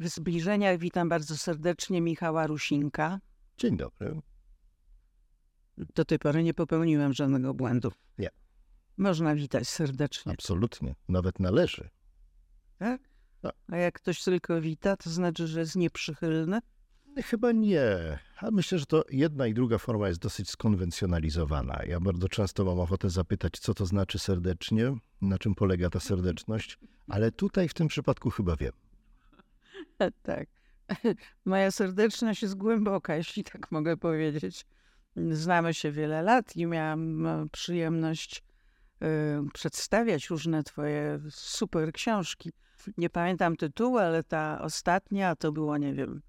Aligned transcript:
W 0.00 0.08
zbliżeniach 0.08 0.78
witam 0.78 1.08
bardzo 1.08 1.36
serdecznie 1.36 2.00
Michała 2.00 2.46
Rusinka. 2.46 3.20
Dzień 3.56 3.76
dobry. 3.76 4.20
Do 5.76 6.04
tej 6.04 6.18
pory 6.18 6.42
nie 6.42 6.54
popełniłem 6.54 7.12
żadnego 7.12 7.54
błędu. 7.54 7.92
Nie. 8.18 8.28
Można 8.96 9.34
witać 9.34 9.68
serdecznie. 9.68 10.32
Absolutnie. 10.32 10.94
Nawet 11.08 11.40
należy. 11.40 11.88
Tak? 12.78 13.00
Tak. 13.42 13.54
A 13.68 13.76
jak 13.76 13.94
ktoś 13.94 14.22
tylko 14.24 14.60
wita, 14.60 14.96
to 14.96 15.10
znaczy, 15.10 15.46
że 15.46 15.60
jest 15.60 15.76
nieprzychylny? 15.76 16.60
Chyba 17.24 17.52
nie. 17.52 18.18
A 18.36 18.50
myślę, 18.50 18.78
że 18.78 18.86
to 18.86 19.04
jedna 19.10 19.46
i 19.46 19.54
druga 19.54 19.78
forma 19.78 20.08
jest 20.08 20.20
dosyć 20.20 20.50
skonwencjonalizowana. 20.50 21.82
Ja 21.86 22.00
bardzo 22.00 22.28
często 22.28 22.64
mam 22.64 22.80
ochotę 22.80 23.10
zapytać, 23.10 23.58
co 23.58 23.74
to 23.74 23.86
znaczy 23.86 24.18
serdecznie, 24.18 24.96
na 25.20 25.38
czym 25.38 25.54
polega 25.54 25.90
ta 25.90 26.00
serdeczność, 26.00 26.78
ale 27.08 27.32
tutaj 27.32 27.68
w 27.68 27.74
tym 27.74 27.88
przypadku 27.88 28.30
chyba 28.30 28.56
wiem. 28.56 28.72
tak. 30.22 30.48
Moja 31.44 31.70
serdeczność 31.70 32.42
jest 32.42 32.54
głęboka, 32.54 33.16
jeśli 33.16 33.44
tak 33.44 33.72
mogę 33.72 33.96
powiedzieć. 33.96 34.66
Znamy 35.30 35.74
się 35.74 35.92
wiele 35.92 36.22
lat 36.22 36.56
i 36.56 36.66
miałam 36.66 37.26
e, 37.26 37.46
przyjemność 37.52 38.42
y, 39.02 39.06
przedstawiać 39.52 40.30
różne 40.30 40.62
twoje 40.62 41.20
super 41.30 41.92
książki. 41.92 42.52
Nie 42.98 43.10
pamiętam 43.10 43.56
tytułu, 43.56 43.98
ale 43.98 44.24
ta 44.24 44.60
ostatnia 44.62 45.36
to 45.36 45.52
było, 45.52 45.78
nie 45.78 45.94
wiem, 45.94 46.22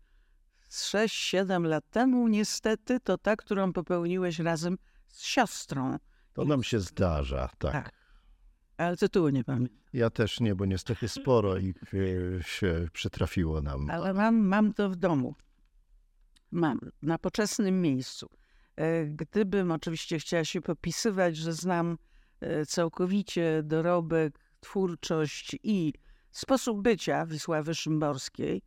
6-7 0.69 1.63
lat 1.63 1.89
temu, 1.89 2.27
niestety, 2.27 2.99
to 2.99 3.17
ta, 3.17 3.35
którą 3.35 3.73
popełniłeś 3.73 4.39
razem 4.39 4.77
z 5.07 5.23
siostrą. 5.23 5.97
To 6.33 6.45
nam 6.45 6.63
się 6.63 6.79
zdarza, 6.79 7.49
tak. 7.57 7.71
Tak. 7.71 7.98
Ale 8.79 8.97
tytułu 8.97 9.29
nie 9.29 9.43
pamiętam. 9.43 9.77
Ja 9.93 10.09
też 10.09 10.39
nie, 10.39 10.55
bo 10.55 10.65
niestety 10.65 11.07
sporo 11.07 11.57
ich 11.57 11.75
e, 11.93 12.44
się 12.44 12.88
przytrafiło 12.94 13.61
nam. 13.61 13.89
Ale 13.89 14.13
mam, 14.13 14.35
mam 14.38 14.73
to 14.73 14.89
w 14.89 14.95
domu. 14.95 15.35
Mam, 16.52 16.80
na 17.02 17.17
poczesnym 17.17 17.81
miejscu. 17.81 18.30
E, 18.75 19.05
Gdybym 19.05 19.72
oczywiście 19.72 20.19
chciała 20.19 20.45
się 20.45 20.61
popisywać, 20.61 21.38
że 21.38 21.53
znam 21.53 21.97
e, 22.41 22.66
całkowicie 22.66 23.61
dorobek, 23.63 24.39
twórczość 24.59 25.55
i 25.63 25.94
sposób 26.31 26.81
bycia 26.81 27.25
Wisławy 27.25 27.75
Szymborskiej, 27.75 28.61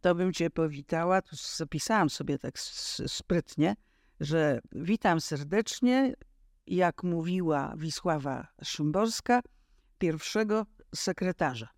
to 0.00 0.14
bym 0.14 0.32
cię 0.32 0.50
powitała. 0.50 1.22
Tu 1.22 1.36
zapisałam 1.56 2.10
sobie 2.10 2.38
tak 2.38 2.58
sprytnie, 3.06 3.76
że 4.20 4.60
witam 4.72 5.20
serdecznie, 5.20 6.14
jak 6.66 7.02
mówiła 7.02 7.74
Wisława 7.76 8.46
Szymborska, 8.62 9.40
pierwszego 9.98 10.66
sekretarza. 10.94 11.68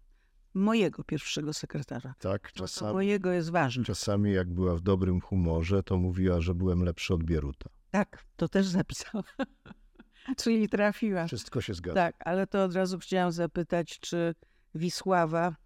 Mojego 0.55 1.05
pierwszego 1.05 1.53
sekretarza. 1.53 2.15
Tak, 2.19 2.53
czasami, 2.53 2.93
mojego 2.93 3.33
jest 3.33 3.51
ważne. 3.51 3.85
czasami 3.85 4.33
jak 4.33 4.51
była 4.51 4.77
w 4.77 4.81
dobrym 4.81 5.21
humorze, 5.21 5.83
to 5.83 5.97
mówiła, 5.97 6.41
że 6.41 6.55
byłem 6.55 6.83
lepszy 6.83 7.15
od 7.15 7.25
Bieruta. 7.25 7.71
Tak, 7.91 8.25
to 8.37 8.49
też 8.49 8.67
zapisałam. 8.67 9.25
Czyli 10.43 10.69
trafiła. 10.69 11.27
Wszystko 11.27 11.61
się 11.61 11.75
zgadza. 11.75 11.95
Tak, 11.95 12.17
ale 12.25 12.47
to 12.47 12.65
od 12.65 12.75
razu 12.75 12.99
chciałam 12.99 13.33
zapytać, 13.33 13.99
czy 14.01 14.35
Wisława. 14.75 15.57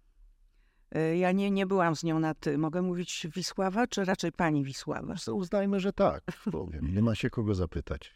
e, 0.91 1.17
Ja 1.17 1.31
nie, 1.31 1.51
nie 1.51 1.65
byłam 1.65 1.95
z 1.95 2.03
nią 2.03 2.19
na 2.19 2.33
ty. 2.33 2.57
Mogę 2.57 2.81
mówić 2.81 3.27
Wisława, 3.35 3.87
czy 3.87 4.05
raczej 4.05 4.31
pani 4.31 4.63
Wisława? 4.63 5.15
Uznajmy, 5.33 5.79
że 5.79 5.93
tak, 5.93 6.23
powiem. 6.51 6.93
Nie 6.95 7.01
ma 7.01 7.15
się 7.15 7.29
kogo 7.29 7.55
zapytać. 7.55 8.13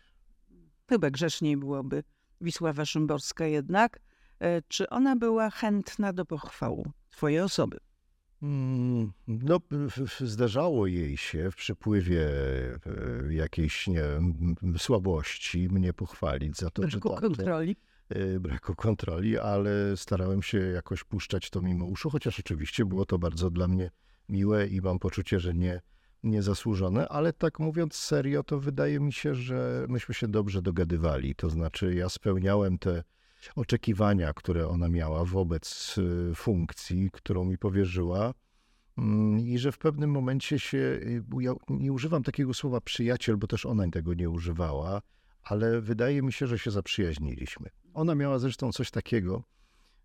Chyba 0.90 1.10
grzeszniej 1.10 1.58
byłoby 1.58 2.04
Wisława 2.42 2.86
Szymborska 2.86 3.46
jednak. 3.46 4.00
E, 4.40 4.62
Czy 4.68 4.90
ona 4.90 5.16
była 5.16 5.50
chętna 5.50 6.14
do 6.14 6.26
pochwału 6.26 6.92
twojej 7.10 7.40
osoby? 7.40 7.78
Mm, 8.42 9.12
No, 9.28 9.60
zdarzało 10.20 10.88
jej 10.88 11.18
się 11.18 11.52
w 11.52 11.56
przypływie 11.56 12.28
e, 13.30 13.34
jakiejś 13.34 13.88
nie, 13.88 14.04
słabości 14.78 15.70
mnie 15.70 15.94
pochwalić 15.94 16.58
za 16.58 16.70
to, 16.70 16.82
Braku 16.82 17.10
tak, 17.10 17.20
kontroli. 17.20 17.76
e, 18.10 18.40
braku 18.40 18.76
kontroli, 18.76 19.38
ale 19.38 19.98
starałem 19.98 20.42
się 20.42 20.58
jakoś 20.58 21.04
puszczać 21.04 21.50
to 21.50 21.62
mimo 21.62 21.86
uszu, 21.86 22.10
chociaż 22.10 22.40
oczywiście 22.40 22.86
było 22.86 23.06
to 23.06 23.20
bardzo 23.20 23.50
dla 23.50 23.68
mnie 23.68 23.92
miłe 24.30 24.68
i 24.68 24.82
mam 24.82 25.00
poczucie, 25.00 25.40
że 25.40 25.54
nie, 25.54 25.82
niezasłużone, 26.24 27.10
ale 27.10 27.34
tak 27.34 27.60
mówiąc 27.60 27.96
serio, 27.96 28.44
to 28.44 28.60
wydaje 28.60 29.00
mi 29.00 29.14
się, 29.14 29.36
że 29.36 29.86
myśmy 29.90 30.16
się 30.16 30.28
dobrze 30.28 30.62
dogadywali. 30.62 31.36
To 31.36 31.50
znaczy, 31.50 31.94
ja 31.96 32.10
spełniałem 32.10 32.78
te 32.78 33.04
oczekiwania, 33.56 34.34
które 34.34 34.68
ona 34.68 34.90
miała 34.90 35.26
wobec 35.26 35.96
y, 36.32 36.36
funkcji, 36.36 37.10
którą 37.14 37.46
mi 37.46 37.58
powierzyła. 37.58 38.34
Mm, 38.98 39.40
I 39.40 39.58
że 39.58 39.72
w 39.72 39.78
pewnym 39.78 40.12
momencie 40.12 40.60
się, 40.60 40.78
y, 40.78 41.24
ja 41.40 41.54
nie 41.70 41.94
używam 41.94 42.24
takiego 42.24 42.54
słowa 42.54 42.82
przyjaciel, 42.82 43.38
bo 43.38 43.48
też 43.48 43.66
ona 43.66 43.90
tego 43.90 44.14
nie 44.14 44.30
używała, 44.30 45.02
ale 45.44 45.82
wydaje 45.82 46.22
mi 46.22 46.34
się, 46.34 46.48
że 46.48 46.60
się 46.60 46.72
zaprzyjaźniliśmy. 46.72 47.70
Ona 47.94 48.16
miała 48.16 48.40
zresztą 48.40 48.72
coś 48.72 48.92
takiego 48.92 49.44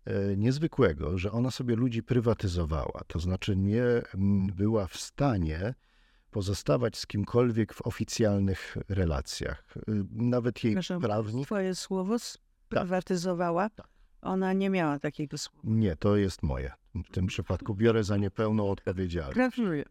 e, 0.05 0.37
niezwykłego, 0.37 1.17
że 1.17 1.31
ona 1.31 1.51
sobie 1.51 1.75
ludzi 1.75 2.03
prywatyzowała. 2.03 3.01
To 3.07 3.19
znaczy 3.19 3.55
nie 3.55 3.83
była 4.55 4.87
w 4.87 4.97
stanie 4.97 5.73
pozostawać 6.31 6.97
z 6.97 7.07
kimkolwiek 7.07 7.73
w 7.73 7.81
oficjalnych 7.81 8.77
relacjach. 8.89 9.77
Y, 9.77 10.05
Nawet 10.11 10.63
jej 10.63 10.73
Przepraszam, 10.73 11.01
prawnik. 11.01 11.45
Twoje 11.45 11.75
słowo 11.75 12.19
sprywatyzowała. 12.65 13.69
Tak. 13.69 13.87
Ona 14.21 14.53
nie 14.53 14.69
miała 14.69 14.99
takiego 14.99 15.37
słowa. 15.37 15.61
Nie, 15.63 15.95
to 15.95 16.15
jest 16.17 16.43
moje. 16.43 16.71
W 16.95 17.11
tym 17.11 17.27
przypadku 17.27 17.75
biorę 17.75 18.03
za 18.03 18.17
nie 18.17 18.31
pełną 18.31 18.69
odpowiedzialność. 18.69 19.35
Gratuluję. 19.35 19.85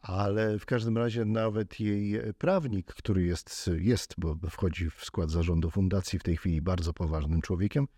Ale 0.00 0.58
w 0.58 0.66
każdym 0.66 0.98
razie 0.98 1.24
nawet 1.24 1.80
jej 1.80 2.20
prawnik, 2.38 2.86
który 2.86 3.22
jest, 3.22 3.70
jest, 3.78 4.14
bo 4.18 4.36
wchodzi 4.50 4.90
w 4.90 5.04
skład 5.04 5.30
zarządu 5.30 5.70
fundacji 5.70 6.18
w 6.18 6.22
tej 6.22 6.36
chwili 6.36 6.62
bardzo 6.62 6.92
poważnym 6.92 7.40
człowiekiem, 7.40 7.88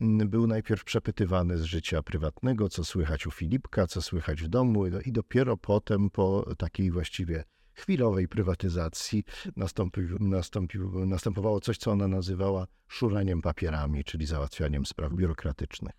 m, 0.00 0.18
był 0.18 0.46
najpierw 0.46 0.84
przepytywany 0.84 1.58
z 1.58 1.62
życia 1.62 2.02
prywatnego, 2.02 2.68
co 2.68 2.84
słychać 2.84 3.26
u 3.26 3.30
Filipka, 3.30 3.86
co 3.86 4.02
słychać 4.02 4.42
w 4.42 4.48
domu 4.48 4.86
i 4.86 5.12
dopiero 5.12 5.56
potem 5.56 6.10
po 6.10 6.54
takiej 6.58 6.90
właściwie 6.90 7.44
chwilowej 7.76 8.28
prywatyzacji 8.28 9.24
nastąpił, 9.56 10.18
nastąpił, 10.20 11.06
następowało 11.06 11.60
coś, 11.60 11.78
co 11.78 11.90
ona 11.90 12.08
nazywała 12.08 12.66
szuraniem 12.88 13.42
papierami, 13.42 14.04
czyli 14.04 14.26
załatwianiem 14.26 14.86
spraw 14.86 15.12
biurokratycznych. 15.12 15.94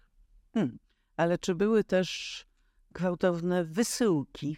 Hmm. 0.53 0.79
Ale 1.17 1.37
czy 1.37 1.55
były 1.55 1.83
też 1.83 2.45
gwałtowne 2.91 3.65
wysyłki 3.65 4.57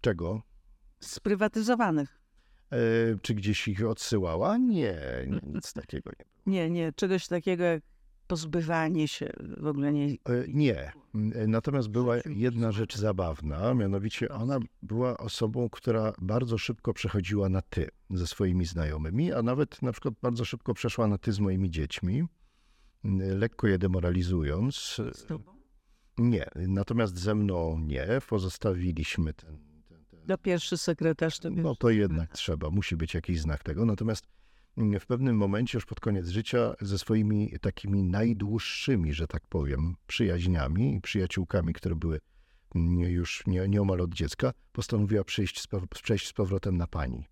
Czego? 0.00 0.42
sprywatyzowanych? 1.00 2.18
E, 2.72 2.76
czy 3.22 3.34
gdzieś 3.34 3.68
ich 3.68 3.86
odsyłała? 3.86 4.58
Nie, 4.58 5.26
nie 5.26 5.40
nic 5.42 5.72
takiego 5.72 6.10
nie 6.10 6.24
było. 6.24 6.42
Nie, 6.46 6.70
nie, 6.70 6.92
czegoś 6.92 7.28
takiego 7.28 7.64
jak 7.64 7.82
pozbywanie 8.28 9.08
się 9.08 9.32
w 9.60 9.66
ogóle 9.66 9.92
nie. 9.92 10.06
E, 10.06 10.16
Nie. 10.48 10.92
M, 11.14 11.32
Natomiast 11.50 11.88
była 11.88 12.16
jedna 12.26 12.72
rzecz 12.72 12.96
zabawna, 12.96 13.74
mianowicie 13.74 14.28
ona 14.28 14.58
była 14.82 15.16
osobą, 15.16 15.68
która 15.70 16.12
bardzo 16.20 16.58
szybko 16.58 16.92
przechodziła 16.94 17.48
na 17.48 17.62
ty 17.62 17.88
ze 18.10 18.26
swoimi 18.26 18.64
znajomymi, 18.64 19.32
a 19.32 19.42
nawet 19.42 19.82
na 19.82 19.92
przykład 19.92 20.14
bardzo 20.22 20.44
szybko 20.44 20.74
przeszła 20.74 21.06
na 21.06 21.18
ty 21.18 21.32
z 21.32 21.40
moimi 21.40 21.70
dziećmi, 21.70 22.24
lekko 23.18 23.66
je 23.66 23.78
demoralizując. 23.78 24.74
Z 25.14 25.24
tobą? 25.26 25.52
Nie, 26.18 26.46
natomiast 26.56 27.18
ze 27.18 27.34
mną 27.34 27.78
nie, 27.78 28.06
pozostawiliśmy 28.28 29.34
ten. 29.34 29.58
ten, 29.88 30.04
ten 30.04 30.20
No 30.28 30.38
pierwszy 30.38 30.78
sekretarz 30.78 31.38
to 31.38 31.50
no 31.50 31.76
to 31.76 31.90
jednak 31.90 32.32
trzeba, 32.32 32.70
musi 32.70 32.96
być 32.96 33.14
jakiś 33.14 33.40
znak 33.40 33.62
tego. 33.62 33.84
Natomiast 33.84 34.26
w 35.00 35.06
pewnym 35.06 35.36
momencie, 35.36 35.78
już 35.78 35.86
pod 35.86 36.00
koniec 36.00 36.28
życia, 36.28 36.74
ze 36.80 36.98
swoimi 36.98 37.52
takimi 37.60 38.02
najdłuższymi, 38.02 39.12
że 39.12 39.26
tak 39.26 39.46
powiem, 39.48 39.94
przyjaźniami 40.06 40.94
i 40.94 41.00
przyjaciółkami, 41.00 41.72
które 41.72 41.94
były 41.94 42.20
mm, 42.74 42.98
już 43.00 43.46
nie, 43.46 43.68
nieomal 43.68 44.00
od 44.00 44.14
dziecka, 44.14 44.52
postanowiła 44.72 45.24
przyjść 45.24 45.60
z, 45.60 45.66
przejść 45.90 46.28
z 46.28 46.32
powrotem 46.32 46.76
na 46.76 46.86
pani, 46.86 47.26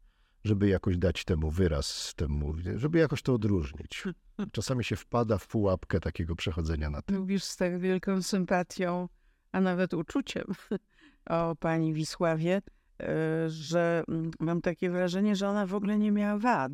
żeby 0.45 0.69
jakoś 0.69 0.99
dać 0.99 1.25
temu 1.25 1.51
wyraz, 1.51 2.15
temu, 2.17 2.55
żeby 2.77 2.99
jakoś 2.99 3.23
to 3.23 3.35
odróżnić. 3.35 4.05
Czasami 4.53 4.85
się 4.85 4.97
wpada 4.97 5.39
w 5.39 5.47
pułapkę 5.47 6.01
takiego 6.01 6.37
przechodzenia 6.37 6.91
na 6.91 7.03
tym. 7.03 7.19
Mówisz 7.19 7.45
z 7.45 7.57
tak 7.57 7.79
wielką 7.79 8.23
sympatią, 8.23 9.09
a 9.53 9.61
nawet 9.61 9.95
uczuciem 9.95 10.45
o 11.31 11.57
pani 11.57 11.95
Wisławie, 11.95 12.63
e, 13.01 13.51
że 13.51 14.05
mm, 14.09 14.31
mam 14.41 14.61
takie 14.61 14.91
wrażenie, 14.91 15.37
że 15.37 15.49
ona 15.49 15.67
w 15.67 15.75
ogóle 15.75 15.99
nie 15.99 16.13
miała 16.13 16.39
wad. 16.39 16.73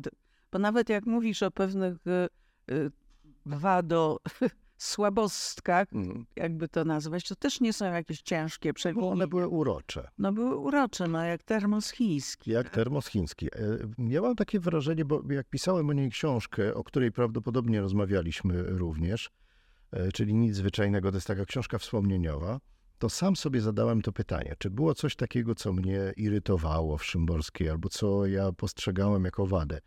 Bo 0.53 0.59
nawet 0.59 0.89
jak 0.89 1.05
mówisz 1.05 1.43
o 1.43 1.51
pewnych 1.51 1.93
e, 2.07 2.23
e, 2.75 2.89
wado 3.45 4.19
słabostkach, 4.77 5.87
Mm. 5.93 6.25
jakby 6.35 6.67
to 6.67 6.85
nazwać, 6.85 7.27
to 7.27 7.35
też 7.35 7.61
nie 7.61 7.73
są 7.73 7.85
jakieś 7.85 8.21
ciężkie 8.21 8.69
Bo 8.69 8.73
przewinienia. 8.73 9.11
one 9.11 9.27
były 9.27 9.47
urocze. 9.47 10.07
No 10.17 10.33
były 10.33 10.55
urocze, 10.57 11.07
no 11.07 11.23
jak 11.23 11.43
termos 11.43 11.91
chiński. 11.91 12.51
Jak 12.51 12.69
termos 12.69 13.07
chiński. 13.07 13.47
E, 13.47 13.59
Ja 13.97 14.21
mam 14.21 14.35
takie 14.35 14.59
wrażenie, 14.59 15.05
bo 15.05 15.21
jak 15.29 15.47
pisałem 15.49 15.89
o 15.89 15.93
niej 15.93 16.09
książkę, 16.11 16.73
o 16.73 16.83
której 16.83 17.11
prawdopodobnie 17.11 17.81
rozmawialiśmy 17.81 18.63
również, 18.63 19.29
e, 19.91 20.11
czyli 20.11 20.33
nic 20.33 20.55
zwyczajnego, 20.55 21.11
to 21.11 21.17
jest 21.17 21.27
taka 21.27 21.45
książka 21.45 21.77
wspomnieniowa, 21.77 22.59
to 22.99 23.09
sam 23.09 23.35
sobie 23.35 23.61
zadałem 23.61 24.01
to 24.01 24.11
pytanie, 24.11 24.55
czy 24.57 24.69
było 24.69 24.93
coś 24.95 25.15
takiego, 25.15 25.55
co 25.55 25.73
mnie 25.73 26.13
irytowało 26.17 26.97
w 26.97 27.05
Szymborskiej, 27.05 27.69
albo 27.69 27.89
co 27.89 28.25
ja 28.25 28.51
postrzegałem 28.51 29.25
jako 29.25 29.47
wadę. 29.47 29.79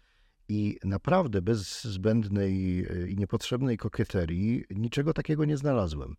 I 0.48 0.78
naprawdę 0.84 1.42
bez 1.42 1.84
zbędnej 1.84 2.86
e, 2.90 3.08
i 3.08 3.16
niepotrzebnej 3.16 3.76
kokieterii 3.76 4.64
niczego 4.70 5.12
takiego 5.12 5.44
nie 5.44 5.56
znalazłem. 5.56 6.16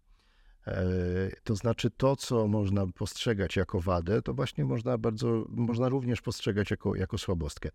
E, 0.68 0.86
to 1.44 1.56
znaczy 1.56 1.90
to, 1.90 2.16
co 2.16 2.48
można 2.48 2.88
postrzegać 2.88 3.56
jako 3.56 3.82
wadę, 3.82 4.22
to 4.22 4.34
właśnie 4.34 4.66
można 4.66 4.98
bardzo, 4.98 5.46
można 5.50 5.90
również 5.90 6.22
postrzegać 6.22 6.72
jako, 6.72 6.96
jako 6.96 7.18
słabostkę. 7.18 7.70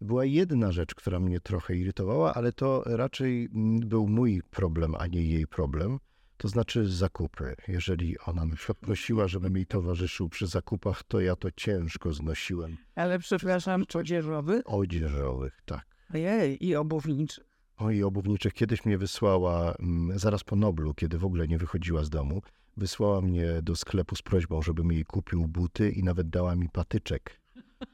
Była 0.00 0.24
jedna 0.24 0.72
rzecz, 0.72 0.94
która 0.94 1.20
mnie 1.20 1.40
trochę 1.40 1.76
irytowała, 1.76 2.34
ale 2.34 2.52
to 2.52 2.82
raczej 2.86 3.48
mm, 3.54 3.80
był 3.80 4.08
mój 4.08 4.42
problem, 4.50 4.94
a 4.98 5.06
nie 5.06 5.22
jej 5.22 5.46
problem. 5.46 5.98
To 6.36 6.48
znaczy 6.48 6.86
zakupy. 6.86 7.54
Jeżeli 7.68 8.18
ona 8.18 8.44
na 8.44 8.56
przykład 8.56 8.78
prosiła, 8.78 9.28
żebym 9.28 9.56
jej 9.56 9.66
towarzyszył 9.66 10.28
przy 10.28 10.46
zakupach, 10.46 11.02
to 11.02 11.20
ja 11.20 11.36
to 11.36 11.50
ciężko 11.50 12.12
znosiłem. 12.12 12.76
Ale 12.94 13.18
przepraszam, 13.18 13.84
odzieżowy? 13.94 14.64
Odzieżowych, 14.64 15.60
tak. 15.64 15.97
Ojej, 16.14 16.66
i 16.66 16.76
obuwniczy. 16.76 17.44
O 17.76 17.90
i 17.90 18.02
obuwniczych 18.02 18.52
kiedyś 18.52 18.84
mnie 18.84 18.98
wysłała, 18.98 19.74
mm, 19.74 20.18
zaraz 20.18 20.44
po 20.44 20.56
Noblu, 20.56 20.94
kiedy 20.94 21.18
w 21.18 21.24
ogóle 21.24 21.48
nie 21.48 21.58
wychodziła 21.58 22.04
z 22.04 22.10
domu, 22.10 22.42
wysłała 22.76 23.20
mnie 23.20 23.62
do 23.62 23.76
sklepu 23.76 24.16
z 24.16 24.22
prośbą, 24.22 24.62
żebym 24.62 24.92
jej 24.92 25.04
kupił 25.04 25.46
buty 25.46 25.90
i 25.90 26.02
nawet 26.02 26.30
dała 26.30 26.56
mi 26.56 26.68
patyczek, 26.68 27.40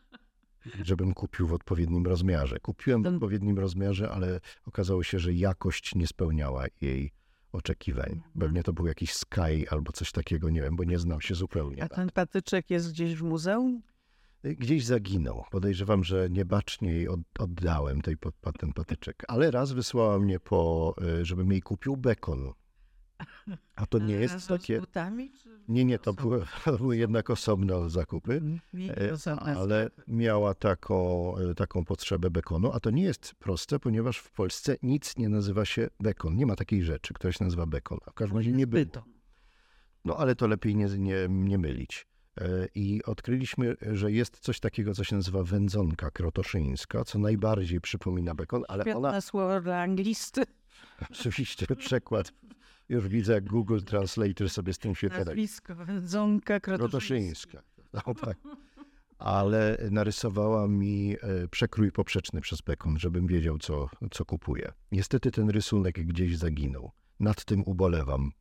żebym 0.88 1.14
kupił 1.14 1.46
w 1.46 1.52
odpowiednim 1.52 2.06
rozmiarze. 2.06 2.60
Kupiłem 2.60 3.02
w 3.02 3.06
odpowiednim 3.06 3.58
rozmiarze, 3.58 4.10
ale 4.10 4.40
okazało 4.66 5.02
się, 5.02 5.18
że 5.18 5.32
jakość 5.32 5.94
nie 5.94 6.06
spełniała 6.06 6.64
jej 6.80 7.12
oczekiwań. 7.52 8.12
Mhm. 8.12 8.32
Pewnie 8.38 8.62
to 8.62 8.72
był 8.72 8.86
jakiś 8.86 9.12
Sky 9.12 9.70
albo 9.70 9.92
coś 9.92 10.12
takiego, 10.12 10.50
nie 10.50 10.62
wiem, 10.62 10.76
bo 10.76 10.84
nie 10.84 10.98
znam 10.98 11.20
się 11.20 11.34
zupełnie. 11.34 11.82
A 11.82 11.88
ten 11.88 12.10
patyczek 12.10 12.70
jest 12.70 12.92
gdzieś 12.92 13.14
w 13.14 13.22
muzeum? 13.22 13.82
Gdzieś 14.44 14.84
zaginął. 14.84 15.44
Podejrzewam, 15.50 16.04
że 16.04 16.30
niebacznie 16.30 16.92
jej 16.92 17.08
od, 17.08 17.20
oddałem 17.38 18.02
tej, 18.02 18.16
ten 18.58 18.72
patyczek. 18.72 19.22
Ale 19.28 19.50
raz 19.50 19.72
wysłała 19.72 20.18
mnie 20.18 20.40
po, 20.40 20.94
y, 21.20 21.24
żebym 21.24 21.52
jej 21.52 21.62
kupił 21.62 21.96
bekon. 21.96 22.52
A 23.76 23.86
to 23.86 23.98
nie 23.98 24.14
jest 24.14 24.48
takie... 24.48 24.80
Butami. 24.80 25.32
Nie, 25.68 25.84
nie, 25.84 25.98
to 25.98 26.12
były, 26.12 26.44
to 26.64 26.76
były 26.76 26.96
jednak 26.96 27.30
osobne 27.30 27.90
zakupy, 27.90 28.42
Nie, 28.72 28.96
e, 28.96 29.16
ale 29.56 29.90
miała 30.08 30.54
taką, 30.54 31.36
e, 31.38 31.54
taką 31.54 31.84
potrzebę 31.84 32.30
bekonu. 32.30 32.72
A 32.72 32.80
to 32.80 32.90
nie 32.90 33.02
jest 33.02 33.34
proste, 33.34 33.78
ponieważ 33.78 34.18
w 34.18 34.30
Polsce 34.30 34.76
nic 34.82 35.16
nie 35.16 35.28
nazywa 35.28 35.64
się 35.64 35.88
bekon. 36.00 36.36
Nie 36.36 36.46
ma 36.46 36.56
takiej 36.56 36.82
rzeczy, 36.82 37.14
która 37.14 37.32
się 37.32 37.44
nazywa 37.44 37.66
bekon. 37.66 37.98
A 38.06 38.10
w 38.10 38.14
każdym 38.14 38.36
razie 38.36 38.52
nie 38.52 38.66
było. 38.66 38.84
No 40.04 40.16
ale 40.16 40.36
to 40.36 40.46
lepiej 40.46 40.76
nie, 40.76 40.86
nie, 40.86 41.26
nie 41.28 41.58
mylić. 41.58 42.06
E, 42.40 42.68
I 42.74 43.02
odkryliśmy, 43.04 43.76
że 43.92 44.12
jest 44.12 44.38
coś 44.38 44.60
takiego, 44.60 44.94
co 44.94 45.04
się 45.04 45.16
nazywa 45.16 45.42
wędzonka 45.42 46.10
krotoszyńska, 46.10 47.04
co 47.04 47.18
najbardziej 47.18 47.80
przypomina 47.80 48.34
bekon, 48.34 48.64
ale 48.68 48.84
Świetne 48.84 48.98
ona 48.98 49.20
słowo 49.20 49.60
dla 49.60 49.80
anglisty. 49.80 50.42
oczywiście 51.10 51.66
przekład. 51.76 52.32
Już 52.88 53.08
widzę, 53.08 53.32
jak 53.32 53.44
Google 53.44 53.80
Translator 53.80 54.50
sobie 54.50 54.72
z 54.72 54.78
tym 54.78 54.94
świetnie 54.94 55.18
radzi. 55.18 55.28
Nazwisko 55.28 55.74
wędzonka 55.74 56.60
Krotoszyńska. 56.60 57.62
No, 57.92 58.14
tak. 58.14 58.36
Ale 59.18 59.78
narysowała 59.90 60.68
mi 60.68 61.16
e, 61.22 61.48
przekrój 61.48 61.92
poprzeczny 61.92 62.40
przez 62.40 62.60
bekon, 62.60 62.98
żebym 62.98 63.26
wiedział, 63.26 63.58
co, 63.58 63.88
co 64.10 64.24
kupuję. 64.24 64.72
Niestety 64.92 65.30
ten 65.30 65.50
rysunek 65.50 66.06
gdzieś 66.06 66.36
zaginął. 66.38 66.90
Nad 67.20 67.44
tym 67.44 67.62
ubolewam. 67.66 68.32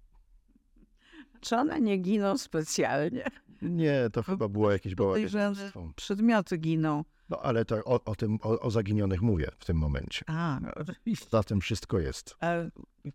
Czy 1.41 1.55
one 1.55 1.81
nie 1.81 1.97
giną 1.97 2.37
specjalnie? 2.37 3.25
Nie, 3.69 4.09
to 4.13 4.23
chyba 4.23 4.47
było 4.47 4.71
jakieś 4.71 4.95
bałagaństwo. 4.95 5.91
przedmioty 5.95 6.57
giną. 6.57 7.03
No 7.29 7.39
ale 7.39 7.65
tak, 7.65 7.87
o, 7.87 8.03
o 8.03 8.15
tym, 8.15 8.37
o, 8.41 8.59
o 8.59 8.71
zaginionych 8.71 9.21
mówię 9.21 9.49
w 9.59 9.65
tym 9.65 9.77
momencie. 9.77 10.25
A, 10.27 10.59
oczywiście. 10.75 11.25
Za 11.31 11.43
tym 11.43 11.61
wszystko 11.61 11.99
jest. 11.99 12.35
A, 12.39 12.53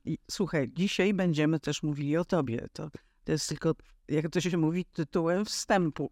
i, 0.05 0.19
słuchaj, 0.31 0.73
dzisiaj 0.73 1.15
będziemy 1.15 1.61
też 1.61 1.83
mówili 1.83 2.17
o 2.17 2.25
tobie. 2.25 2.69
To, 2.73 2.91
to 3.25 3.33
jest 3.33 3.49
tylko, 3.49 3.75
jak 4.09 4.29
to 4.31 4.41
się 4.41 4.59
mówi, 4.59 4.85
tytułem 4.85 5.45
wstępu. 5.45 6.11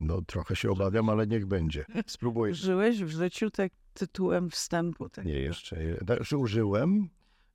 No 0.00 0.22
trochę 0.22 0.56
się 0.56 0.70
obawiam, 0.70 1.08
ale 1.08 1.26
niech 1.26 1.46
będzie. 1.46 1.84
Spróbuję. 2.06 2.54
Żyłeś 2.54 3.04
w 3.04 3.08
życiu 3.08 3.50
tak 3.50 3.72
tytułem 3.94 4.50
wstępu. 4.50 5.08
Tak. 5.08 5.24
Nie, 5.24 5.40
jeszcze. 5.40 5.76
Znaczy 6.04 6.36
użyłem, 6.36 7.08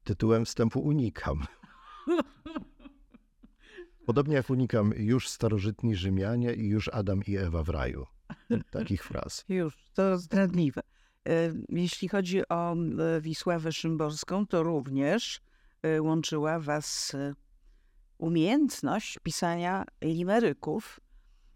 tytułem 0.04 0.45
wstępu 0.45 0.80
unikam. 0.80 1.45
Podobnie 4.12 4.36
jak 4.36 4.50
unikam 4.50 4.94
już 4.98 5.30
starożytni 5.30 5.96
Rzymianie 5.96 6.54
i 6.54 6.68
już 6.68 6.88
Adam 6.88 7.22
i 7.28 7.38
Ewa 7.38 7.63
w 7.63 7.69
raju. 7.69 8.06
Takich 8.72 9.04
fraz. 9.04 9.46
Już, 9.50 9.78
to 9.94 10.18
zdradliwe. 10.18 10.81
E, 11.28 11.54
Jeśli 11.69 12.08
chodzi 12.08 12.48
o 12.50 12.74
e, 12.74 13.22
Wisławę 13.22 13.72
Szymborską, 13.72 14.48
to 14.48 14.63
również 14.63 15.42
e, 15.84 16.02
łączyła 16.02 16.60
was 16.60 17.16
umiejętność 18.18 19.19
pisania 19.24 19.86
limeryków, 20.02 21.00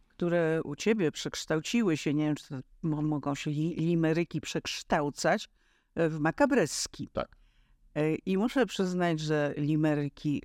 które 0.07 0.61
u 0.63 0.75
ciebie 0.75 1.11
przekształciły 1.11 1.97
się, 1.97 2.13
nie 2.13 2.25
wiem, 2.25 2.35
czy 2.35 2.61
mogą 2.81 3.35
się 3.35 3.51
li- 3.51 3.75
limeryki 3.75 4.41
przekształcać, 4.41 5.49
w 5.95 6.19
makabreski. 6.19 7.09
Tak. 7.13 7.37
I 8.25 8.37
muszę 8.37 8.65
przyznać, 8.65 9.19
że 9.19 9.53
limeryki 9.57 10.43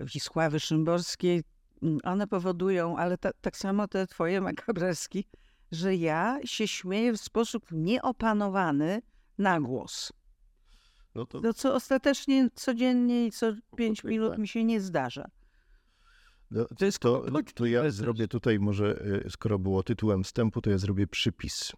Wisławy 0.00 0.60
Szymborskiej, 0.60 1.42
mm, 1.82 1.98
one 2.04 2.26
powodują, 2.26 2.96
ale 2.96 3.18
ta, 3.18 3.30
tak 3.40 3.56
samo 3.56 3.88
te 3.88 4.06
twoje 4.06 4.40
makabreski, 4.40 5.24
że 5.72 5.96
ja 5.96 6.38
się 6.44 6.68
śmieję 6.68 7.12
w 7.12 7.20
sposób 7.20 7.64
nieopanowany 7.72 9.02
na 9.38 9.60
głos. 9.60 10.12
No 11.14 11.26
to 11.26 11.40
No 11.40 11.52
co 11.52 11.74
ostatecznie 11.74 12.48
codziennie 12.54 13.26
i 13.26 13.30
co 13.30 13.52
pięć 13.76 14.02
tak. 14.02 14.10
minut 14.10 14.38
mi 14.38 14.48
się 14.48 14.64
nie 14.64 14.80
zdarza. 14.80 15.24
No, 16.50 16.64
To 16.78 16.84
jest 16.84 16.98
to, 16.98 17.24
to 17.54 17.66
ja 17.66 17.90
zrobię 17.90 18.28
tutaj 18.28 18.58
może, 18.58 19.02
y, 19.26 19.30
skoro 19.30 19.58
było 19.58 19.82
tytułem 19.82 20.24
wstępu, 20.24 20.60
to 20.60 20.70
ja 20.70 20.78
zrobię 20.78 21.06
przypis. 21.06 21.72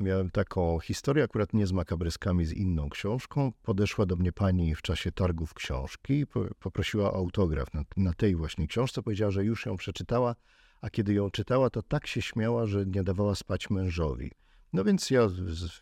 Miałem 0.00 0.30
taką 0.30 0.78
historię, 0.78 1.24
akurat 1.24 1.52
nie 1.54 1.66
z 1.66 1.72
makabreskami, 1.72 2.44
z 2.44 2.52
inną 2.52 2.88
książką. 2.88 3.52
Podeszła 3.62 4.06
do 4.06 4.16
mnie 4.16 4.32
pani 4.32 4.74
w 4.74 4.82
czasie 4.82 5.12
targów 5.12 5.54
książki 5.54 6.26
poprosiła 6.58 7.12
o 7.12 7.16
autograf 7.16 7.74
na, 7.74 7.84
na 7.96 8.12
tej 8.12 8.36
właśnie 8.36 8.66
książce. 8.66 9.02
Powiedziała, 9.02 9.30
że 9.30 9.44
już 9.44 9.66
ją 9.66 9.76
przeczytała, 9.76 10.34
a 10.80 10.90
kiedy 10.90 11.14
ją 11.14 11.30
czytała, 11.30 11.70
to 11.70 11.82
tak 11.82 12.06
się 12.06 12.22
śmiała, 12.22 12.66
że 12.66 12.86
nie 12.86 13.04
dawała 13.04 13.34
spać 13.34 13.70
mężowi. 13.70 14.30
No 14.72 14.84
więc 14.84 15.10
ja 15.10 15.28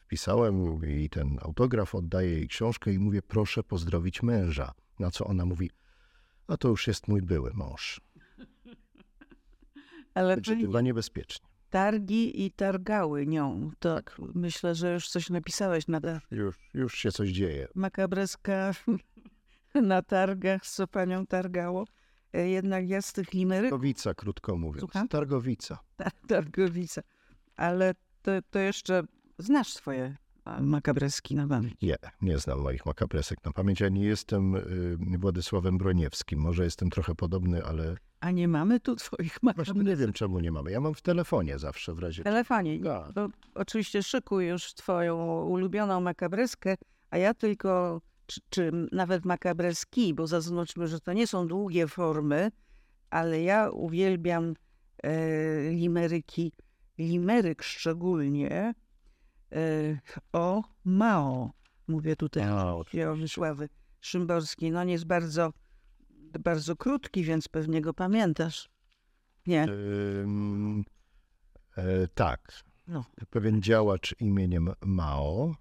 wpisałem 0.00 0.83
jej 0.83 1.11
ten 1.11 1.38
autograf, 1.43 1.95
oddaję 1.95 2.31
jej 2.31 2.49
książkę 2.49 2.93
i 2.93 2.99
mówię, 2.99 3.23
proszę 3.23 3.62
pozdrowić 3.62 4.23
męża. 4.23 4.73
Na 4.99 5.11
co 5.11 5.25
ona 5.25 5.47
mówi, 5.47 5.71
a 6.49 6.57
to 6.57 6.69
już 6.69 6.87
jest 6.87 7.09
mój 7.09 7.23
były 7.23 7.50
mąż. 7.55 8.00
Ale 10.14 10.35
Znaczy, 10.35 10.43
czyli 10.43 10.62
chyba 10.62 10.81
niebezpiecznie. 10.81 11.55
Targi 11.76 12.45
i 12.45 12.50
targały 12.50 13.26
nią. 13.26 13.71
To 13.78 14.00
myślę, 14.35 14.75
że 14.75 14.92
już 14.92 15.09
coś 15.09 15.30
napisałeś 15.30 15.88
na 15.88 16.00
te 16.00 16.21
Już, 16.30 16.56
już 16.75 16.95
się 16.99 17.12
coś 17.12 17.28
dzieje. 17.30 17.68
makabreska 17.75 18.71
na 19.75 20.02
targach, 20.02 20.66
co 20.66 20.87
panią 20.87 21.26
targało. 21.26 21.85
E, 22.33 22.49
Jednak 22.49 22.88
ja 22.88 23.02
z 23.02 23.12
tych 23.12 23.33
limeryków 23.33 23.71
Targowica, 23.71 24.14
krótko 24.14 24.56
mówiąc. 24.56 24.80
Słucham? 24.80 25.09
Targowica. 25.09 25.78
Tar- 25.97 26.12
Targowica. 26.28 27.02
Ale 27.56 27.95
to, 28.23 28.30
to 28.50 28.59
jeszcze 28.59 29.02
znasz 29.38 29.73
swoje 29.73 30.16
makabreski 30.61 31.35
na 31.35 31.49
pamięć. 31.49 31.75
Nie, 31.83 31.97
nie 32.23 32.38
znam 32.38 32.61
moich 32.61 32.87
makabresek 32.87 33.45
na 33.45 33.53
pamięć. 33.53 33.81
Ja 33.81 33.88
nie 33.88 34.05
jestem 34.05 34.55
y, 34.57 35.19
Władysławem 35.19 35.79
Broniewskim. 35.79 36.41
Może 36.41 36.65
jestem 36.65 36.91
trochę 36.91 37.15
podobny, 37.15 37.65
ale 37.65 37.97
A 38.21 38.31
nie 38.31 38.49
mamy 38.49 38.81
tu 38.81 38.97
twoich 38.97 39.19
właśnie 39.19 39.38
makabresek. 39.43 39.87
nie 39.87 39.97
wiem, 39.97 40.12
czemu 40.12 40.41
nie 40.41 40.53
mamy. 40.53 40.71
Ja 40.71 40.81
mam 40.81 40.95
w 40.95 41.03
telefonie 41.03 41.59
zawsze 41.59 41.95
w 41.95 41.99
razie. 41.99 42.23
W 42.23 42.25
telefonie. 42.25 42.81
Tak. 42.81 43.12
To 43.12 43.29
oczywiście 43.55 44.03
szykuj 44.03 44.49
już 44.49 44.75
twoją 44.75 45.43
ulubioną 45.43 46.00
makabreskę, 46.00 46.75
a 47.11 47.19
ja 47.19 47.35
tylko, 47.35 48.00
czy, 48.26 48.41
czy 48.50 48.73
nawet 48.93 49.25
makabreski, 49.25 50.15
bo 50.15 50.26
zaznaczmy, 50.26 50.87
że 50.88 51.00
to 51.00 51.12
nie 51.12 51.26
są 51.26 51.47
długie 51.47 51.88
formy, 51.88 52.50
ale 53.11 53.43
ja 53.43 53.71
uwielbiam 53.71 54.55
e, 55.03 55.71
limeryki, 55.71 56.53
limeryk 56.99 57.62
szczególnie 57.62 58.75
o 60.33 60.62
Mao. 60.85 61.50
Mówię 61.88 62.17
tutaj 62.17 62.50
o 63.07 63.17
Wisławy 63.17 63.69
Szymborskiej. 64.00 64.71
No 64.71 64.81
on 64.81 64.88
jest 64.88 65.05
bardzo, 65.05 65.53
bardzo 66.41 66.76
krótki, 66.76 67.25
więc 67.25 67.49
pewnie 67.49 67.81
go 67.81 67.95
pamiętasz. 67.95 68.69
Nie. 69.47 69.65
Ym, 69.65 70.85
e, 71.76 72.09
tak. 72.09 72.62
No. 72.87 73.05
Pewien 73.31 73.62
działacz 73.62 74.15
imieniem 74.21 74.73
Mao 74.81 75.55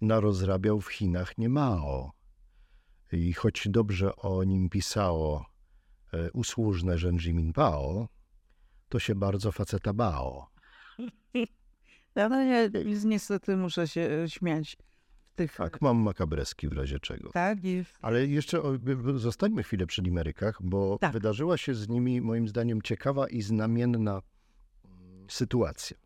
narozrabiał 0.00 0.80
w 0.80 0.88
Chinach 0.88 1.38
nie 1.38 1.48
Mao. 1.48 2.12
I 3.12 3.32
choć 3.32 3.68
dobrze 3.68 4.16
o 4.16 4.44
nim 4.44 4.68
pisało 4.68 5.46
e, 6.12 6.32
usłużne 6.32 6.98
Rzędzimin 6.98 7.52
Pao, 7.52 8.08
to 8.88 8.98
się 8.98 9.14
bardzo 9.14 9.52
faceta 9.52 9.92
bał. 9.92 10.46
No, 12.16 12.28
no 12.28 12.42
ja 12.42 12.68
niestety 13.04 13.56
muszę 13.56 13.88
się 13.88 14.00
e, 14.00 14.30
śmiać 14.30 14.76
w 15.24 15.34
tych... 15.34 15.56
Tak, 15.56 15.82
mam 15.82 15.96
makabreski 15.96 16.68
w 16.68 16.72
razie 16.72 17.00
czego. 17.00 17.30
Tak, 17.30 17.64
i 17.64 17.84
Ale 18.00 18.26
jeszcze 18.26 18.62
o, 18.62 18.72
zostańmy 19.14 19.62
chwilę 19.62 19.86
przy 19.86 20.02
limerykach, 20.02 20.58
bo 20.62 20.98
Tak. 20.98 21.12
wydarzyła 21.12 21.56
się 21.56 21.74
z 21.74 21.88
nimi 21.88 22.20
moim 22.20 22.48
zdaniem 22.48 22.82
ciekawa 22.82 23.28
i 23.28 23.42
znamienna 23.42 24.22
mm, 24.84 25.30
sytuacja. 25.30 25.96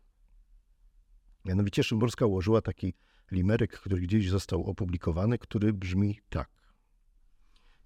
Mianowicie 1.45 1.83
Szymborska 1.83 2.25
ułożyła 2.25 2.61
taki 2.61 2.93
limeryk, 3.31 3.79
który 3.79 4.01
gdzieś 4.01 4.29
został 4.29 4.63
opublikowany, 4.63 5.37
który 5.37 5.73
brzmi 5.73 6.19
tak. 6.29 6.49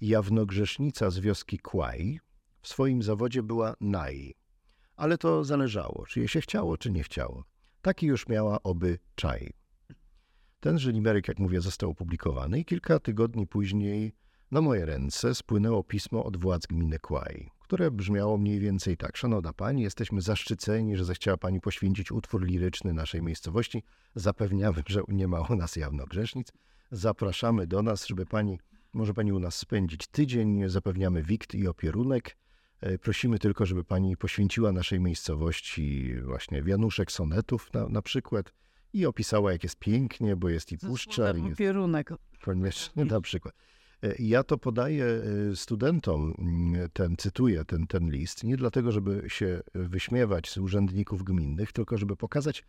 Jawnogrzesznica 0.02 1.10
z 1.10 1.20
wioski 1.20 1.60
Kłaj 1.60 2.20
w 2.62 2.68
swoim 2.68 3.04
zawodzie 3.04 3.44
była 3.44 3.76
naj, 3.82 4.36
ale 4.96 5.18
to 5.18 5.44
zależało, 5.44 6.06
czy 6.08 6.20
jej 6.20 6.28
się 6.28 6.42
chciało, 6.42 6.78
czy 6.78 6.92
nie 6.92 7.04
chciało. 7.04 7.44
Taki 7.82 8.06
już 8.06 8.28
miała 8.28 8.64
oby 8.64 9.00
czaj. 9.16 9.54
Tenże 10.60 10.92
limeryk, 10.92 11.28
jak 11.28 11.40
mówię, 11.40 11.62
został 11.62 11.90
opublikowany 11.90 12.60
i 12.60 12.66
kilka 12.66 13.00
tygodni 13.00 13.48
później 13.48 14.14
na 14.52 14.62
moje 14.62 14.86
ręce 14.86 15.36
spłynęło 15.36 15.84
pismo 15.84 16.24
od 16.24 16.38
władz 16.38 16.68
gminy 16.68 17.00
Kłaj, 17.00 17.50
które 17.60 17.92
brzmiało 17.92 18.38
mniej 18.38 18.60
więcej 18.60 18.98
tak. 18.98 19.18
Szanowna 19.18 19.54
Pani, 19.54 19.82
jesteśmy 19.82 20.22
zaszczyceni, 20.22 20.98
że 20.98 21.06
zechciała 21.06 21.38
Pani 21.38 21.62
poświęcić 21.62 22.12
utwór 22.12 22.46
liryczny 22.46 22.94
naszej 22.94 23.22
miejscowości. 23.22 23.84
Zapewniamy, 24.16 24.84
że 24.88 25.02
nie 25.08 25.28
ma 25.28 25.42
u 25.42 25.56
nas 25.56 25.76
jawnogrzesznic. 25.76 26.54
Zapraszamy 26.92 27.68
do 27.68 27.82
nas, 27.84 28.08
żeby 28.08 28.26
Pani, 28.26 28.60
może 28.94 29.14
Pani 29.14 29.32
u 29.32 29.40
nas 29.40 29.56
spędzić 29.56 30.08
tydzień. 30.08 30.70
Zapewniamy 30.70 31.24
wikt 31.24 31.56
i 31.56 31.68
opierunek. 31.68 32.38
E, 32.82 32.98
Prosimy 32.98 33.40
tylko, 33.40 33.66
żeby 33.66 33.84
Pani 33.84 34.18
poświęciła 34.18 34.72
naszej 34.72 35.00
miejscowości 35.00 36.16
właśnie 36.22 36.64
wianuszek 36.64 37.12
sonetów 37.12 37.74
na, 37.74 37.90
na 37.90 38.02
przykład 38.02 38.54
i 38.94 39.06
opisała, 39.06 39.52
jak 39.52 39.64
jest 39.64 39.80
pięknie, 39.80 40.36
bo 40.36 40.50
jest 40.50 40.72
i 40.72 40.78
puszcza, 40.78 41.32
i 41.32 41.44
jest 41.44 41.58
Kierunek. 41.58 42.10
Koniecznie, 42.42 43.06
na 43.06 43.22
przykład. 43.22 43.56
E, 44.04 44.16
Ja 44.20 44.44
to 44.44 44.58
podaję 44.58 45.06
e, 45.06 45.56
studentom, 45.56 46.34
mm, 46.40 46.90
ten, 46.94 47.16
cytuję 47.18 47.66
ten, 47.66 47.88
ten 47.88 48.10
list, 48.12 48.44
nie 48.44 48.58
dlatego, 48.58 48.92
żeby 48.92 49.24
się 49.28 49.62
wyśmiewać 49.74 50.50
z 50.50 50.58
urzędników 50.58 51.24
gminnych, 51.24 51.72
tylko 51.72 51.98
żeby 51.98 52.16
pokazać, 52.16 52.64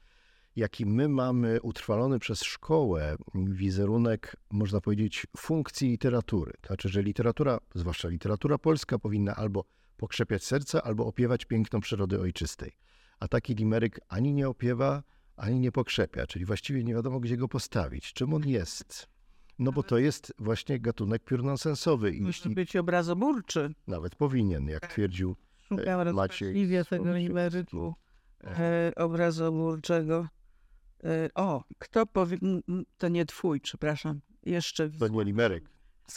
jaki 0.57 0.87
my 0.87 1.09
mamy 1.09 1.61
utrwalony 1.63 2.19
przez 2.19 2.43
szkołę 2.43 3.17
wizerunek, 3.35 4.37
można 4.51 4.81
powiedzieć, 4.81 5.27
funkcji 5.37 5.89
literatury. 5.91 6.53
To 6.61 6.67
znaczy, 6.67 6.89
że 6.89 7.03
literatura, 7.03 7.59
zwłaszcza 7.75 8.09
literatura 8.09 8.59
polska, 8.59 8.99
powinna 8.99 9.37
albo 9.37 9.65
pokrzepiać 10.01 10.45
serce, 10.45 10.83
albo 10.83 11.07
opiewać 11.07 11.45
piękno 11.45 11.81
przyrody 11.81 12.21
ojczystej. 12.21 12.73
A 13.21 13.29
taki 13.29 13.55
limeryk 13.55 14.01
ani 14.09 14.35
nie 14.35 14.49
opiewa, 14.49 15.03
ani 15.37 15.61
nie 15.61 15.73
pokrzepia, 15.73 16.27
czyli 16.27 16.45
właściwie 16.45 16.85
nie 16.85 16.95
wiadomo, 16.95 17.21
gdzie 17.21 17.37
go 17.37 17.49
postawić, 17.49 18.13
czym 18.13 18.35
on 18.35 18.49
jest. 18.49 19.09
No 19.59 19.73
bo 19.73 19.83
to 19.83 19.99
jest 19.99 20.33
właśnie 20.39 20.81
gatunek 20.81 21.25
piór-nonsensowy 21.25 22.21
Musi 22.21 22.49
i 22.51 22.55
być 22.55 22.77
obrazoburczy. 22.77 23.75
nawet 23.87 24.15
powinien, 24.17 24.69
jak 24.69 24.87
twierdził 24.87 25.37
Szukam 25.59 25.89
E, 25.89 25.97
Maciej 25.97 26.05
rozpaczliwie 26.05 26.85
tego 26.85 27.17
limeryku 27.17 27.95
e, 28.45 28.93
obrazoburczego. 28.97 30.29
E, 31.05 31.29
o, 31.35 31.65
kto 31.79 32.07
powie... 32.07 32.39
To 32.99 33.09
nie 33.09 33.27
twój, 33.27 33.61
przepraszam. 33.61 34.21
Jeszcze... 34.43 34.91
To 34.91 35.09
nie 35.09 35.25
limerek, 35.25 35.65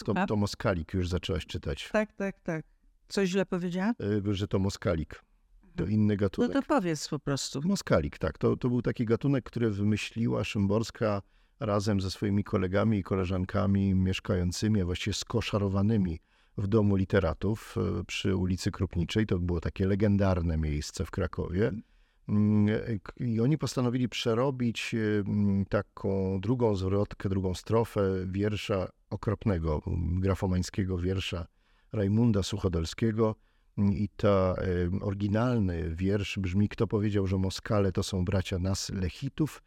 to, 0.06 0.26
to 0.28 0.36
Moskalik 0.36 0.94
już 0.94 1.10
zaczęłaś 1.10 1.46
czytać, 1.46 1.90
Tak, 1.92 2.14
tak, 2.14 2.40
tak. 2.40 2.73
Coś 3.08 3.30
źle 3.30 3.46
powiedziałam? 3.46 3.94
y, 4.30 4.34
że 4.34 4.48
to 4.48 4.60
Moskalik. 4.60 5.22
To 5.76 5.86
inny 5.86 6.14
No 6.14 6.18
gatunek. 6.20 6.54
to 6.54 6.62
powiedz 6.62 7.10
po 7.10 7.20
prostu. 7.20 7.62
Moskalik, 7.64 8.18
tak. 8.18 8.38
To, 8.38 8.58
to 8.58 8.70
był 8.70 8.82
taki 8.82 9.06
gatunek, 9.06 9.44
który 9.44 9.70
wymyśliła 9.70 10.44
Szymborska 10.44 11.22
razem 11.60 12.02
ze 12.02 12.12
swoimi 12.12 12.44
kolegami 12.44 12.98
i 12.98 13.04
koleżankami 13.04 13.96
mieszkającymi, 13.96 14.82
a 14.82 14.86
właściwie 14.86 15.14
skoszarowanymi 15.14 16.20
w 16.58 16.68
Domu 16.68 16.96
Literatów 16.96 17.76
e, 17.78 18.04
przy 18.04 18.36
ulicy 18.36 18.72
Krupniczej. 18.72 19.26
To 19.26 19.40
było 19.40 19.60
takie 19.62 19.88
legendarne 19.88 20.58
miejsce 20.58 21.06
w 21.06 21.12
Krakowie. 21.12 21.72
Mm, 22.30 22.76
e, 23.20 23.26
I 23.26 23.40
oni 23.40 23.58
postanowili 23.58 24.10
przerobić 24.10 24.96
e, 24.96 25.20
mm, 25.20 25.66
taką 25.66 26.40
drugą 26.42 26.76
zwrotkę, 26.76 27.30
drugą 27.30 27.54
strofę 27.54 28.02
wiersza 28.28 28.90
okropnego, 29.10 29.82
mm, 29.88 30.20
grafomańskiego 30.20 30.98
wiersza 30.98 31.48
Rajmunda 31.94 32.44
Suchodolskiego. 32.44 33.36
I 33.78 34.10
ta 34.18 34.56
oryginalny 35.02 35.96
wiersz 35.96 36.40
brzmi: 36.40 36.70
Kto 36.70 36.88
powiedział, 36.88 37.28
że 37.28 37.38
Moskale 37.38 37.92
to 37.92 38.04
są 38.04 38.26
bracia 38.26 38.60
nas, 38.60 38.90
Lechitów, 38.90 39.64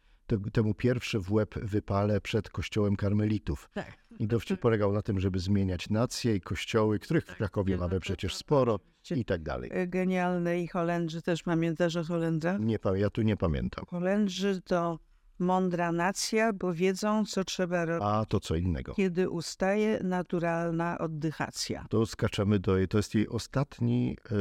temu 0.53 0.73
pierwszy 0.73 1.19
w 1.19 1.31
łeb 1.31 1.55
wypalę 1.59 2.21
przed 2.21 2.49
kościołem 2.49 2.95
karmelitów. 2.95 3.69
Tak. 3.73 3.97
I 4.19 4.27
dowcip 4.27 4.59
polegał 4.59 4.93
na 4.93 5.01
tym, 5.01 5.19
żeby 5.19 5.39
zmieniać 5.39 5.89
nacje 5.89 6.35
i 6.35 6.41
kościoły, 6.41 6.99
których 6.99 7.25
w 7.25 7.35
Krakowie 7.35 7.77
mamy 7.77 7.99
przecież 7.99 8.35
sporo 8.35 8.79
i 9.15 9.25
tak 9.25 9.43
dalej. 9.43 9.69
E, 9.73 9.87
Genialne 9.87 10.61
i 10.61 10.67
Holendrzy 10.67 11.21
też 11.21 11.43
pamiętasz 11.43 11.95
o 11.95 12.03
Holendrach? 12.03 12.59
Nie, 12.59 12.79
ja 12.95 13.09
tu 13.09 13.21
nie 13.21 13.37
pamiętam. 13.37 13.85
Holendrzy 13.87 14.61
to 14.61 14.99
mądra 15.39 15.91
nacja, 15.91 16.53
bo 16.53 16.73
wiedzą, 16.73 17.25
co 17.25 17.43
trzeba 17.43 17.85
robić, 17.85 18.07
A 18.11 18.25
to 18.25 18.39
co 18.39 18.55
innego. 18.55 18.93
kiedy 18.93 19.29
ustaje 19.29 19.99
naturalna 20.03 20.97
oddychacja. 20.97 21.85
To 21.89 22.05
skaczemy 22.05 22.59
do 22.59 22.77
jej. 22.77 22.87
To 22.87 22.97
jest 22.97 23.15
jej 23.15 23.27
ostatni 23.29 24.17
e, 24.31 24.35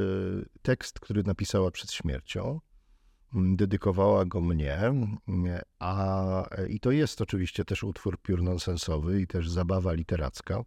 tekst, 0.62 1.00
który 1.00 1.22
napisała 1.22 1.70
przed 1.70 1.92
śmiercią. 1.92 2.60
Mm, 3.34 3.56
Dedykowała 3.56 4.24
go 4.24 4.40
mnie, 4.40 4.78
mm, 4.78 5.16
a 5.78 6.48
e, 6.58 6.68
i 6.68 6.80
to 6.80 6.90
jest 6.90 7.20
oczywiście 7.20 7.64
też 7.64 7.84
utwór 7.84 8.18
piór 8.22 8.42
nonsensowy 8.42 9.20
i 9.20 9.26
też 9.26 9.50
zabawa 9.50 9.92
literacka, 9.92 10.62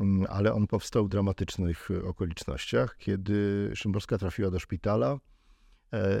Mm, 0.00 0.26
ale 0.30 0.52
on 0.54 0.66
powstał 0.66 1.04
w 1.04 1.08
dramatycznych 1.08 1.88
e, 1.90 2.04
okolicznościach, 2.04 2.96
kiedy 2.98 3.70
Szymborska 3.74 4.18
trafiła 4.18 4.50
do 4.50 4.58
szpitala, 4.58 5.18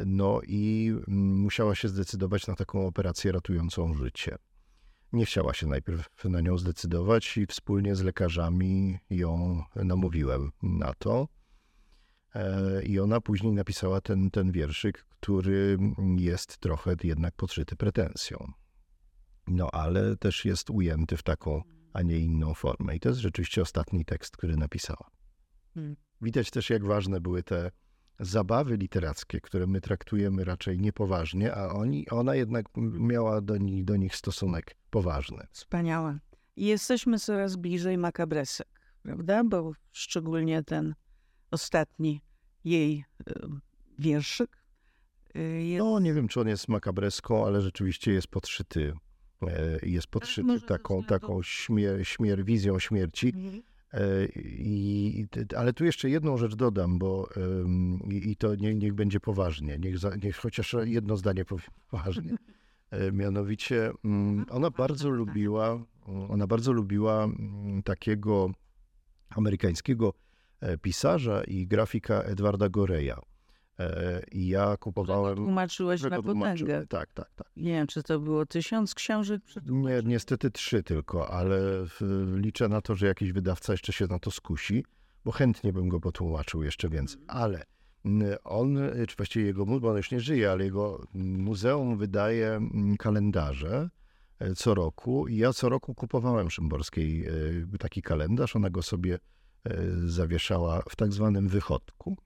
no 0.06 0.40
i 0.46 0.92
mm, 1.08 1.36
musiała 1.40 1.74
się 1.74 1.88
zdecydować 1.88 2.46
na 2.46 2.54
taką 2.54 2.86
operację 2.86 3.32
ratującą 3.32 3.94
życie. 3.94 4.36
Nie 5.12 5.26
chciała 5.26 5.54
się 5.54 5.66
najpierw 5.66 6.24
na 6.24 6.40
nią 6.40 6.58
zdecydować 6.58 7.36
i 7.36 7.46
wspólnie 7.46 7.96
z 7.96 8.02
lekarzami 8.02 8.98
ją 9.10 9.62
namówiłem 9.76 10.50
na 10.62 10.94
to. 10.98 11.28
E, 12.34 12.82
I 12.82 13.00
ona 13.00 13.20
później 13.20 13.52
napisała 13.52 14.00
ten, 14.00 14.30
ten 14.30 14.52
wierszyk, 14.52 15.06
który 15.20 15.78
jest 16.16 16.58
trochę 16.58 16.96
jednak 17.04 17.34
podszyty 17.34 17.76
pretensją. 17.76 18.52
No 19.46 19.70
ale 19.72 20.16
też 20.16 20.44
jest 20.44 20.70
ujęty 20.70 21.16
w 21.16 21.22
taką, 21.22 21.62
a 21.92 22.02
nie 22.02 22.18
inną 22.18 22.54
formę. 22.54 22.96
I 22.96 23.00
to 23.00 23.08
jest 23.08 23.20
rzeczywiście 23.20 23.62
ostatni 23.62 24.04
tekst, 24.04 24.36
który 24.36 24.56
napisała. 24.56 25.10
Hmm. 25.74 25.96
Widać 26.20 26.50
też, 26.50 26.70
jak 26.70 26.84
ważne 26.84 27.20
były 27.20 27.42
te 27.42 27.70
zabawy 28.20 28.76
literackie, 28.76 29.40
które 29.40 29.66
my 29.66 29.80
traktujemy 29.80 30.44
raczej 30.44 30.78
niepoważnie, 30.78 31.54
a 31.54 31.68
oni, 31.68 32.08
ona 32.10 32.34
jednak 32.34 32.66
miała 32.76 33.40
do 33.40 33.56
nich, 33.56 33.84
do 33.84 33.96
nich 33.96 34.16
stosunek 34.16 34.76
poważny. 34.90 35.46
Wspaniałe. 35.50 36.18
I 36.56 36.66
jesteśmy 36.66 37.18
coraz 37.18 37.56
bliżej 37.56 37.98
makabresek, 37.98 38.68
prawda? 39.02 39.44
Bo 39.44 39.72
szczególnie 39.92 40.62
ten 40.62 40.94
ostatni 41.50 42.20
jej 42.64 43.04
y, 43.30 43.34
wierszyk 43.98 44.56
y, 45.36 45.40
jest... 45.62 45.84
No, 45.84 46.00
nie 46.00 46.14
wiem, 46.14 46.28
czy 46.28 46.40
on 46.40 46.48
jest 46.48 46.68
makabreską, 46.68 47.46
ale 47.46 47.60
rzeczywiście 47.60 48.12
jest 48.12 48.26
podszyty. 48.28 48.92
e, 49.42 49.78
Jest 49.82 50.06
podszyty 50.06 50.60
taką, 50.60 51.04
taką 51.04 51.42
śmier, 51.42 52.06
śmier, 52.06 52.44
wizją 52.44 52.78
śmierci. 52.78 53.28
Mhm. 53.36 53.62
I, 54.36 55.26
ale 55.56 55.72
tu 55.72 55.84
jeszcze 55.84 56.10
jedną 56.10 56.36
rzecz 56.36 56.54
dodam, 56.54 56.98
bo 56.98 57.28
i, 58.10 58.36
to 58.36 58.54
nie, 58.54 58.74
niech 58.74 58.94
będzie 58.94 59.20
poważnie, 59.20 59.78
niech, 59.78 59.98
za, 59.98 60.16
niech 60.16 60.36
chociaż 60.36 60.76
jedno 60.84 61.16
zdanie 61.16 61.44
powiem 61.44 61.66
poważnie. 61.90 62.36
E, 62.90 63.12
Mianowicie 63.12 63.92
mm, 64.04 64.46
ona 64.50 64.70
bardzo 64.70 65.10
lubiła, 65.10 65.84
ona 66.28 66.46
bardzo 66.46 66.72
lubiła 66.72 67.24
mm, 67.24 67.82
takiego 67.82 68.50
amerykańskiego 69.30 70.12
e, 70.60 70.78
pisarza 70.78 71.44
i 71.44 71.66
grafika 71.66 72.22
Edwarda 72.22 72.68
Goreya. 72.68 73.33
E, 73.78 74.22
I 74.32 74.48
ja 74.48 74.76
kupowałem... 74.76 75.36
Tłumaczyłeś 75.36 76.02
na 76.02 76.22
potęgę. 76.22 76.86
Tak, 76.86 77.12
tak, 77.12 77.34
tak. 77.34 77.50
Nie 77.56 77.72
wiem, 77.72 77.86
czy 77.86 78.02
to 78.02 78.20
było 78.20 78.46
tysiąc 78.46 78.94
książek 78.94 79.42
Nie, 79.66 80.02
niestety 80.04 80.50
trzy 80.50 80.82
tylko, 80.82 81.30
ale 81.30 81.60
liczę 82.34 82.68
na 82.68 82.80
to, 82.80 82.94
że 82.94 83.06
jakiś 83.06 83.32
wydawca 83.32 83.72
jeszcze 83.72 83.92
się 83.92 84.06
na 84.06 84.18
to 84.18 84.30
skusi, 84.30 84.84
bo 85.24 85.32
chętnie 85.32 85.72
bym 85.72 85.88
go 85.88 86.00
potłumaczył 86.00 86.62
jeszcze 86.62 86.88
więcej. 86.88 87.20
Ale 87.28 87.62
mm, 88.04 88.36
on, 88.44 88.78
czy 89.08 89.16
właściwie 89.16 89.46
jego, 89.46 89.66
bo 89.66 89.90
on 89.90 89.96
już 89.96 90.10
nie 90.10 90.20
żyje, 90.20 90.50
ale 90.50 90.64
jego 90.64 91.06
muzeum 91.14 91.98
wydaje 91.98 92.48
mm, 92.48 92.96
kalendarze 92.96 93.90
e, 94.38 94.54
co 94.54 94.74
roku 94.74 95.28
i 95.28 95.36
ja 95.36 95.52
co 95.52 95.68
roku 95.68 95.94
kupowałem 95.94 96.50
Szymborskiej 96.50 97.26
e, 97.26 97.78
taki 97.78 98.02
kalendarz, 98.02 98.56
ona 98.56 98.70
go 98.70 98.82
sobie 98.82 99.18
zawieszała 100.06 100.82
w 100.90 100.96
tak 100.96 101.12
zwanym 101.12 101.48
wychodku. 101.48 102.16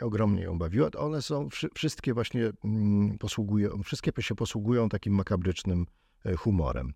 Ogromnie 0.00 0.42
ją 0.42 0.58
bawiła. 0.58 0.88
One 0.98 1.22
są 1.22 1.48
wszystkie 1.74 2.14
właśnie 2.14 2.52
mm, 2.64 3.18
posługują, 3.18 3.82
wszystkie 3.82 4.22
się 4.22 4.34
posługują 4.34 4.88
takim 4.88 5.14
makabrycznym 5.14 5.86
humorem. 6.38 6.92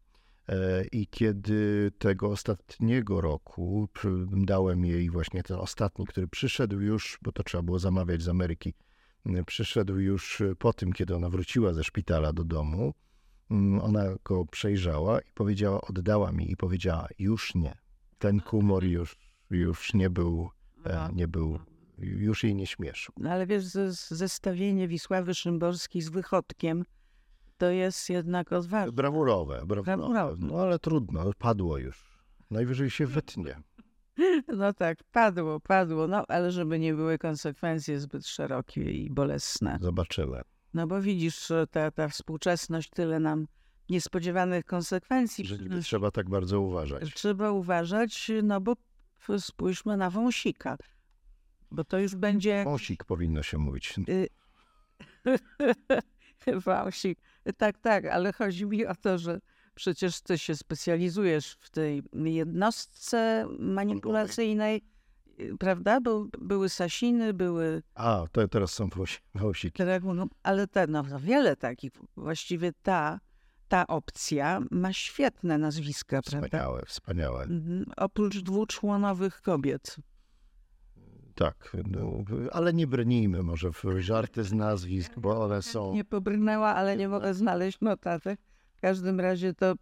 I 0.92 1.06
kiedy 1.06 1.92
tego 1.98 2.28
ostatniego 2.28 3.20
roku 3.20 3.88
dałem 4.32 4.84
jej 4.84 5.10
właśnie 5.10 5.42
ten 5.42 5.56
ostatni, 5.56 6.06
który 6.06 6.28
przyszedł 6.28 6.80
już, 6.80 7.18
bo 7.22 7.32
to 7.32 7.42
trzeba 7.42 7.62
było 7.62 7.78
zamawiać 7.78 8.22
z 8.22 8.28
Ameryki, 8.28 8.74
przyszedł 9.46 9.98
już 9.98 10.42
po 10.58 10.72
tym, 10.72 10.92
kiedy 10.92 11.16
ona 11.16 11.30
wróciła 11.30 11.72
ze 11.72 11.84
szpitala 11.84 12.32
do 12.32 12.44
domu. 12.44 12.94
Ona 13.82 14.04
go 14.24 14.44
przejrzała 14.44 15.20
i 15.20 15.32
powiedziała, 15.34 15.80
oddała 15.80 16.32
mi 16.32 16.50
i 16.50 16.56
powiedziała, 16.56 17.08
już 17.18 17.54
nie. 17.54 17.78
Ten 18.18 18.40
humor 18.40 18.84
już, 18.84 19.16
już 19.50 19.94
nie 19.94 20.10
był, 20.10 20.50
e, 20.84 20.94
no. 20.94 21.10
nie 21.12 21.28
był, 21.28 21.58
już 21.98 22.44
jej 22.44 22.54
nie 22.54 22.66
śmieszył. 22.66 23.14
No 23.18 23.30
ale 23.30 23.46
wiesz, 23.46 23.64
zestawienie 24.10 24.88
Wisławy 24.88 25.34
Szymborskiej 25.34 26.02
z 26.02 26.08
Wychodkiem 26.08 26.84
to 27.58 27.70
jest 27.70 28.10
jednak 28.10 28.52
odważne. 28.52 28.92
Brawurowe, 28.92 29.66
brawurowe. 29.66 29.96
brawurowe. 29.96 30.46
No 30.46 30.60
ale 30.60 30.78
trudno, 30.78 31.30
padło 31.38 31.78
już. 31.78 32.18
Najwyżej 32.50 32.90
się 32.90 33.06
wytnie. 33.06 33.56
No 34.56 34.72
tak, 34.72 34.98
padło, 35.12 35.60
padło, 35.60 36.06
no 36.06 36.24
ale 36.28 36.52
żeby 36.52 36.78
nie 36.78 36.94
były 36.94 37.18
konsekwencje 37.18 38.00
zbyt 38.00 38.26
szerokie 38.26 38.90
i 38.92 39.10
bolesne. 39.10 39.78
Zobaczyłem. 39.80 40.42
No 40.74 40.86
bo 40.86 41.00
widzisz, 41.02 41.52
ta, 41.70 41.90
ta 41.90 42.08
współczesność 42.08 42.90
tyle 42.90 43.20
nam 43.20 43.46
niespodziewanych 43.90 44.64
konsekwencji. 44.64 45.46
Że 45.46 45.58
nie 45.58 45.80
trzeba 45.82 46.10
tak 46.10 46.28
bardzo 46.28 46.60
uważać. 46.60 47.14
Trzeba 47.14 47.50
uważać, 47.50 48.30
no 48.42 48.60
bo 48.60 48.74
spójrzmy 49.38 49.96
na 49.96 50.10
wąsika. 50.10 50.76
Bo 51.70 51.84
to 51.84 51.98
już 51.98 52.14
będzie... 52.14 52.64
Wąsik 52.64 53.04
powinno 53.04 53.42
się 53.42 53.58
mówić. 53.58 53.94
Y, 54.08 54.28
wąsik. 56.66 57.18
Tak, 57.56 57.78
tak, 57.78 58.04
ale 58.04 58.32
chodzi 58.32 58.66
mi 58.66 58.86
o 58.86 58.94
to, 58.94 59.18
że 59.18 59.40
przecież 59.74 60.20
ty 60.20 60.38
się 60.38 60.56
specjalizujesz 60.56 61.56
w 61.60 61.70
tej 61.70 62.02
jednostce 62.12 63.46
manipulacyjnej, 63.58 64.84
prawda? 65.58 66.00
Bo 66.00 66.26
były 66.38 66.68
Sasiny, 66.68 67.34
były... 67.34 67.82
A, 67.94 68.24
to 68.32 68.48
teraz 68.48 68.72
są 68.72 68.88
Wąsiki. 69.34 69.82
Ale 70.42 70.66
te, 70.66 70.86
no, 70.86 71.02
no, 71.02 71.20
wiele 71.20 71.56
takich. 71.56 71.92
Właściwie 72.16 72.72
ta, 72.82 73.20
ta 73.68 73.86
opcja 73.86 74.60
ma 74.70 74.92
świetne 74.92 75.58
nazwiska, 75.58 76.22
wspaniałe, 76.22 76.48
prawda? 76.48 76.58
Wspaniałe, 76.58 76.82
wspaniałe. 76.86 77.42
Mhm. 77.42 77.84
Oprócz 77.96 78.38
dwuczłonowych 78.38 79.42
kobiet. 79.42 79.96
Tak, 81.36 81.76
no, 81.90 82.24
ale 82.52 82.72
nie 82.72 82.86
brnijmy 82.86 83.42
może 83.42 83.72
w 83.72 83.82
żarty 83.98 84.44
z 84.44 84.52
nazwisk, 84.52 85.12
bo 85.18 85.44
one 85.44 85.62
są... 85.62 85.94
Nie 85.94 86.04
pobrnęła, 86.04 86.74
ale 86.74 86.96
nie 86.96 87.08
mogę 87.08 87.34
znaleźć 87.34 87.80
notatek. 87.80 88.40
W 88.76 88.80
każdym 88.80 89.20
razie 89.20 89.54
to 89.54 89.72
y, 89.72 89.74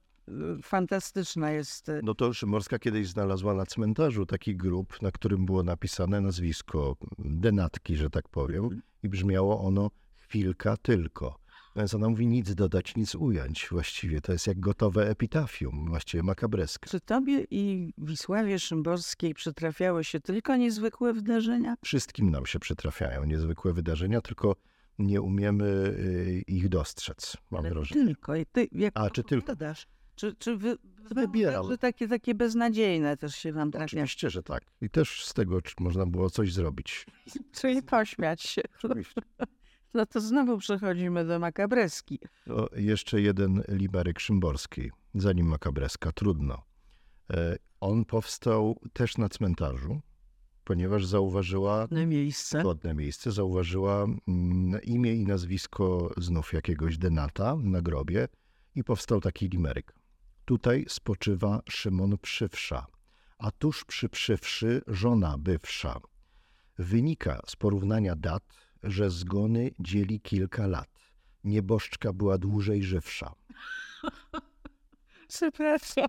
fantastyczna 0.63 1.51
jest. 1.51 1.89
Y, 1.89 2.01
no 2.03 2.15
to 2.15 2.33
Szymorska 2.33 2.79
kiedyś 2.79 3.09
znalazła 3.09 3.55
na 3.55 3.67
cmentarzu 3.67 4.27
taki 4.27 4.57
grób, 4.57 5.03
na 5.03 5.11
którym 5.11 5.47
było 5.47 5.63
napisane 5.63 6.21
nazwisko 6.21 6.97
denatki, 7.19 7.97
że 7.97 8.11
tak 8.11 8.29
powiem, 8.29 8.83
i 9.03 9.09
brzmiało 9.09 9.61
ono 9.61 9.91
chwilka 10.17 10.77
tylko. 10.77 11.44
Więc 11.77 11.95
ona 11.95 12.09
mówi 12.09 12.27
nic 12.27 12.55
dodać, 12.55 12.97
nic 12.97 13.15
ująć 13.15 13.69
właściwie. 13.71 14.21
To 14.21 14.33
jest 14.33 14.47
jak 14.47 14.61
gotowe 14.61 15.11
epitafium, 15.11 15.89
właściwie 15.89 16.23
makabreskie. 16.23 16.91
Czy 16.91 17.01
tobie 17.01 17.45
i 17.51 17.93
Wisławie 17.99 18.59
Szymborskiej 18.59 19.35
przytrafiały 19.35 20.05
się 20.05 20.21
tylko 20.21 20.57
niezwykłe 20.57 21.13
wydarzenia? 21.13 21.75
Wszystkim 21.85 22.31
nam 22.31 22.47
się 22.47 22.59
przytrafiają 22.59 23.25
niezwykłe 23.25 23.73
wydarzenia, 23.73 24.21
tylko 24.21 24.57
nie 24.99 25.21
umiemy 25.21 25.65
y, 25.65 26.43
ich 26.47 26.69
dostrzec, 26.69 27.37
mam 27.51 27.61
Ale 27.61 27.75
wrażenie. 27.75 28.07
Tylko. 28.07 28.37
I 28.37 28.47
ty, 28.47 28.69
jak 28.73 28.93
A, 28.97 29.11
czy 29.11 29.23
tylko? 29.23 29.53
Czy, 30.17 30.35
czy 30.35 30.57
wy, 30.57 30.77
wybieram? 31.11 31.69
Że 31.71 31.79
takie, 31.79 32.09
takie 32.09 32.35
beznadziejne 32.35 33.17
też 33.17 33.37
się 33.37 33.53
wam 33.53 33.71
trafia? 33.71 33.85
Oczywiście, 33.85 34.31
że 34.31 34.43
tak. 34.43 34.63
I 34.81 34.91
też 34.91 35.25
z 35.27 35.35
tego 35.35 35.61
można 35.81 36.07
było 36.07 36.31
coś 36.31 36.53
zrobić. 36.53 37.07
Czyli 37.61 37.83
pośmiać 37.83 38.43
się. 38.43 38.63
Oczywiście. 38.85 39.21
No 39.95 40.07
to 40.07 40.21
znowu 40.21 40.59
przechodzimy 40.59 41.25
do 41.25 41.39
makabreski. 41.39 42.19
To 42.45 42.69
jeszcze 42.77 43.21
jeden 43.21 43.63
liberyk 43.69 44.21
Szymborski, 44.21 44.91
zanim 45.15 45.47
makabreska, 45.47 46.13
trudno. 46.13 46.63
E, 47.31 47.57
on 47.81 48.05
powstał 48.05 48.81
też 48.93 49.19
na 49.19 49.29
cmentarzu, 49.29 50.01
ponieważ 50.65 51.07
zauważyła... 51.07 51.81
Godne 51.81 52.07
miejsce. 52.07 52.63
Godne 52.63 52.95
miejsce. 52.95 53.33
Zauważyła 53.33 54.07
mm, 54.29 54.83
imię 54.83 55.15
i 55.15 55.25
nazwisko 55.25 56.11
znów 56.17 56.53
jakiegoś 56.53 56.99
denata 56.99 57.57
na 57.57 57.83
grobie 57.83 58.29
i 58.75 58.85
powstał 58.85 59.21
taki 59.21 59.49
limeryk. 59.49 59.95
Tutaj 60.45 60.85
spoczywa 60.89 61.63
Szymon 61.69 62.19
Przywsza, 62.19 62.87
a 63.39 63.51
tuż 63.51 63.85
przy 63.85 64.09
Przywszy 64.09 64.83
żona 64.87 65.39
bywsza. 65.39 66.01
Wynika 66.79 67.41
z 67.47 67.57
porównania 67.57 68.17
dat, 68.17 68.43
że 68.85 69.11
zgony 69.11 69.71
dzieli 69.79 70.21
kilka 70.21 70.67
lat. 70.67 70.89
Nieboszczka 71.45 72.13
była 72.13 72.39
dłużej 72.39 72.83
żywsza. 72.83 73.35
Przepraszam, 75.29 76.09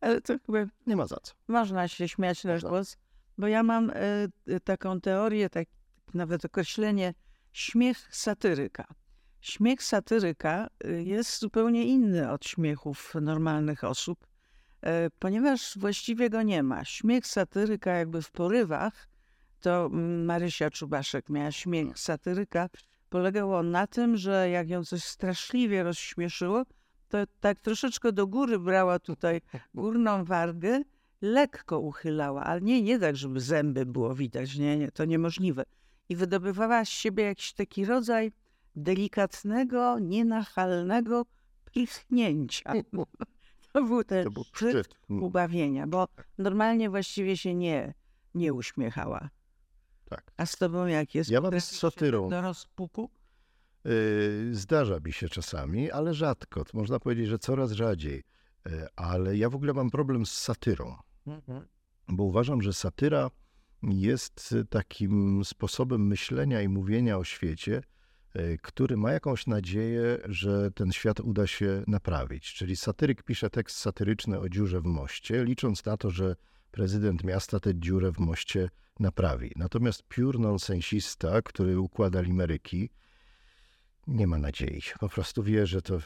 ale 0.00 0.20
to 0.20 0.34
chyba... 0.46 0.58
Nie 0.86 0.96
ma 0.96 1.06
za 1.06 1.16
co. 1.22 1.32
Można 1.48 1.88
się 1.88 2.08
śmiać 2.08 2.44
na 2.44 2.58
głos, 2.58 2.96
bo 3.38 3.46
ja 3.46 3.62
mam 3.62 3.90
y, 3.90 4.60
taką 4.64 5.00
teorię, 5.00 5.50
tak, 5.50 5.68
nawet 6.14 6.44
określenie 6.44 7.14
śmiech 7.52 8.16
satyryka. 8.16 8.94
Śmiech 9.40 9.82
satyryka 9.82 10.68
e, 10.84 11.02
jest 11.02 11.40
zupełnie 11.40 11.84
inny 11.84 12.30
od 12.30 12.46
śmiechów 12.46 13.14
normalnych 13.20 13.84
osób, 13.84 14.26
ponieważ 15.18 15.78
właściwie 15.78 16.30
go 16.30 16.42
nie 16.42 16.62
ma. 16.62 16.84
Śmiech 16.84 17.26
satyryka 17.26 17.90
jakby 17.92 18.22
w 18.22 18.30
porywach 18.30 19.08
to 19.62 19.88
Marysia 20.26 20.70
Czubaszek 20.70 21.28
miała 21.28 21.52
śmiech 21.52 21.98
satyryka. 21.98 22.68
Polegał 23.08 23.54
on 23.54 23.70
na 23.70 23.86
tym, 23.86 24.16
że 24.16 24.50
jak 24.50 24.70
ją 24.70 24.84
coś 24.84 25.04
straszliwie 25.04 25.82
rozśmieszyło, 25.82 26.62
to 27.08 27.18
tak 27.40 27.60
troszeczkę 27.60 28.12
do 28.12 28.26
góry 28.26 28.58
brała 28.58 28.98
tutaj 28.98 29.40
górną 29.74 30.24
wargę, 30.24 30.82
lekko 31.22 31.78
uchylała, 31.78 32.44
ale 32.44 32.60
nie, 32.60 32.82
nie 32.82 32.98
tak, 32.98 33.16
żeby 33.16 33.40
zęby 33.40 33.86
było 33.86 34.14
widać, 34.14 34.56
nie, 34.56 34.78
nie, 34.78 34.92
to 34.92 35.04
niemożliwe. 35.04 35.62
I 36.08 36.16
wydobywała 36.16 36.84
z 36.84 36.88
siebie 36.88 37.24
jakiś 37.24 37.52
taki 37.52 37.84
rodzaj 37.84 38.32
delikatnego, 38.76 39.98
nienachalnego 39.98 41.26
pichnięcia. 41.72 42.72
To 43.72 43.82
był 43.84 44.04
ten 44.04 44.24
to 44.24 44.30
był 44.30 44.44
szczyt 44.44 44.94
ubawienia, 45.08 45.86
bo 45.86 46.08
normalnie 46.38 46.90
właściwie 46.90 47.36
się 47.36 47.54
nie, 47.54 47.94
nie 48.34 48.52
uśmiechała. 48.52 49.28
Tak. 50.16 50.32
A 50.36 50.46
z 50.46 50.56
tobą 50.56 50.86
jak 50.86 51.14
jest? 51.14 51.30
Ja 51.30 51.40
mam 51.40 51.60
z 51.60 51.64
satyrą. 51.64 52.28
Do 52.28 52.40
rozpuku? 52.40 53.10
Yy, 53.84 54.54
zdarza 54.54 54.98
mi 55.04 55.12
się 55.12 55.28
czasami, 55.28 55.90
ale 55.90 56.14
rzadko. 56.14 56.64
Można 56.74 57.00
powiedzieć, 57.00 57.28
że 57.28 57.38
coraz 57.38 57.72
rzadziej. 57.72 58.22
Yy, 58.66 58.86
ale 58.96 59.36
ja 59.36 59.50
w 59.50 59.54
ogóle 59.54 59.72
mam 59.72 59.90
problem 59.90 60.26
z 60.26 60.32
satyrą. 60.32 60.96
Mhm. 61.26 61.66
Bo 62.08 62.24
uważam, 62.24 62.62
że 62.62 62.72
satyra 62.72 63.30
jest 63.82 64.54
takim 64.70 65.44
sposobem 65.44 66.06
myślenia 66.06 66.62
i 66.62 66.68
mówienia 66.68 67.18
o 67.18 67.24
świecie, 67.24 67.82
yy, 68.34 68.58
który 68.62 68.96
ma 68.96 69.12
jakąś 69.12 69.46
nadzieję, 69.46 70.18
że 70.24 70.70
ten 70.70 70.92
świat 70.92 71.20
uda 71.20 71.46
się 71.46 71.84
naprawić. 71.86 72.54
Czyli 72.54 72.76
satyryk 72.76 73.22
pisze 73.22 73.50
tekst 73.50 73.76
satyryczny 73.76 74.38
o 74.38 74.48
dziurze 74.48 74.80
w 74.80 74.84
moście, 74.84 75.44
licząc 75.44 75.84
na 75.84 75.96
to, 75.96 76.10
że 76.10 76.36
prezydent 76.70 77.24
miasta 77.24 77.60
tę 77.60 77.70
dziurę 77.74 78.12
w 78.12 78.18
moście 78.18 78.70
naprawi. 79.00 79.52
Natomiast 79.56 80.02
piór 80.08 80.40
nonsensista, 80.40 81.42
który 81.42 81.80
układa 81.80 82.20
limeryki, 82.20 82.90
nie 84.06 84.26
ma 84.26 84.38
nadziei. 84.38 84.82
Po 85.00 85.08
prostu 85.08 85.42
wie, 85.42 85.66
że 85.66 85.82
to 85.82 85.98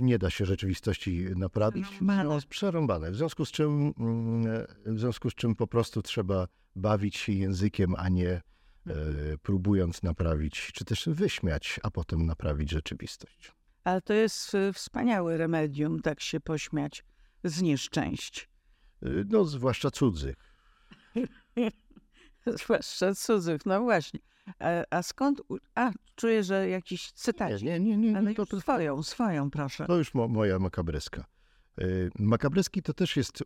nie 0.00 0.18
da 0.18 0.30
się 0.30 0.46
rzeczywistości 0.46 1.26
naprawić. 1.36 1.86
No, 2.00 2.38
przerąbane. 2.48 3.10
W 3.10 3.16
związku 3.16 3.44
z 3.44 3.50
czym, 3.50 3.94
mm, 3.98 4.66
w 4.86 4.98
związku 5.00 5.30
z 5.30 5.34
czym 5.34 5.54
po 5.54 5.66
prostu 5.66 6.02
trzeba 6.02 6.48
bawić 6.76 7.16
się 7.16 7.32
językiem, 7.32 7.94
a 7.98 8.08
nie 8.08 8.28
e, 8.28 8.42
próbując 9.42 10.02
naprawić, 10.02 10.70
czy 10.74 10.84
też 10.84 11.08
wyśmiać, 11.08 11.80
a 11.82 11.90
potem 11.90 12.26
naprawić 12.26 12.70
rzeczywistość. 12.70 13.52
Ale 13.84 14.00
to 14.00 14.12
jest 14.12 14.52
wspaniałe 14.74 15.36
remedium, 15.36 16.00
tak 16.00 16.20
się 16.20 16.40
pośmiać 16.40 17.04
z 17.44 17.62
nieszczęść. 17.62 18.48
No, 19.02 19.44
zwłaszcza 19.44 19.90
cudzych. 19.90 20.36
Zwłaszcza 22.64 23.14
cudzych, 23.14 23.66
no 23.66 23.82
właśnie. 23.82 24.20
A, 24.58 24.68
a, 24.90 25.02
skąd? 25.02 25.42
A, 25.74 25.90
czuję, 26.16 26.42
że 26.42 26.68
jakiś 26.68 27.12
cytat. 27.12 27.62
Nie, 27.62 27.80
nie, 27.80 27.96
nie. 27.96 28.12
nie 28.12 28.16
Ale 28.18 28.34
to 28.34 28.60
swoją, 28.60 29.02
swoją, 29.02 29.50
proszę. 29.50 29.86
To 29.86 29.96
już 29.96 30.14
mo, 30.14 30.28
moja 30.28 30.58
makabreska. 30.58 31.24
Y, 31.82 32.10
Makabreski 32.18 32.82
to 32.82 32.92
też 32.94 33.16
jest 33.16 33.44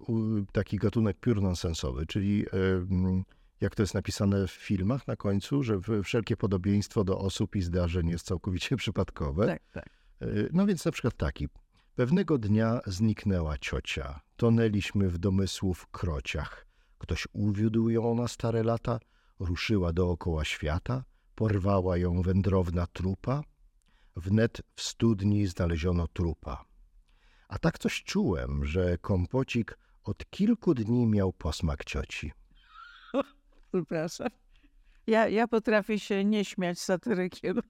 taki 0.52 0.76
gatunek 0.76 1.20
piór 1.20 1.42
nonsensowy, 1.42 2.06
czyli 2.06 2.44
mm, 2.52 3.24
jak 3.60 3.74
to 3.74 3.82
jest 3.82 3.94
napisane 3.94 4.46
w 4.46 4.50
filmach 4.50 5.06
na 5.06 5.16
końcu, 5.16 5.62
że 5.62 5.78
w- 5.78 6.02
wszelkie 6.04 6.36
podobieństwo 6.36 7.04
do 7.04 7.18
osób 7.18 7.56
i 7.56 7.62
zdarzeń 7.62 8.08
jest 8.08 8.26
całkowicie 8.26 8.76
przypadkowe. 8.76 9.46
Tak, 9.46 9.62
tak. 9.72 9.86
Y, 10.22 10.48
No 10.52 10.66
więc 10.66 10.84
na 10.84 10.92
przykład 10.92 11.16
taki. 11.16 11.48
Pewnego 11.94 12.38
dnia 12.38 12.80
zniknęła 12.86 13.58
ciocia. 13.58 14.20
Tonęliśmy 14.36 15.08
w 15.08 15.18
domysłów 15.18 15.86
krociach. 15.86 16.66
Ktoś 17.02 17.28
uwiódł 17.32 17.88
ją 17.88 18.14
na 18.14 18.28
stare 18.28 18.62
lata, 18.62 18.98
ruszyła 19.38 19.92
dookoła 19.92 20.44
świata, 20.44 21.04
porwała 21.34 21.96
ją 21.98 22.22
wędrowna 22.22 22.86
trupa. 22.86 23.42
Wnet 24.16 24.62
w 24.74 24.82
studni 24.82 25.46
znaleziono 25.46 26.08
trupa. 26.08 26.64
A 27.48 27.58
tak 27.58 27.78
coś 27.78 28.02
czułem, 28.02 28.64
że 28.64 28.98
kompocik 28.98 29.78
od 30.04 30.30
kilku 30.30 30.74
dni 30.74 31.06
miał 31.06 31.32
posmak 31.32 31.84
cioci. 31.84 32.32
Przepraszam. 33.72 34.28
Ja, 35.06 35.28
ja 35.28 35.48
potrafię 35.48 35.98
się 35.98 36.24
nie 36.24 36.44
śmiać 36.44 36.80
satyrykiem. 36.80 37.60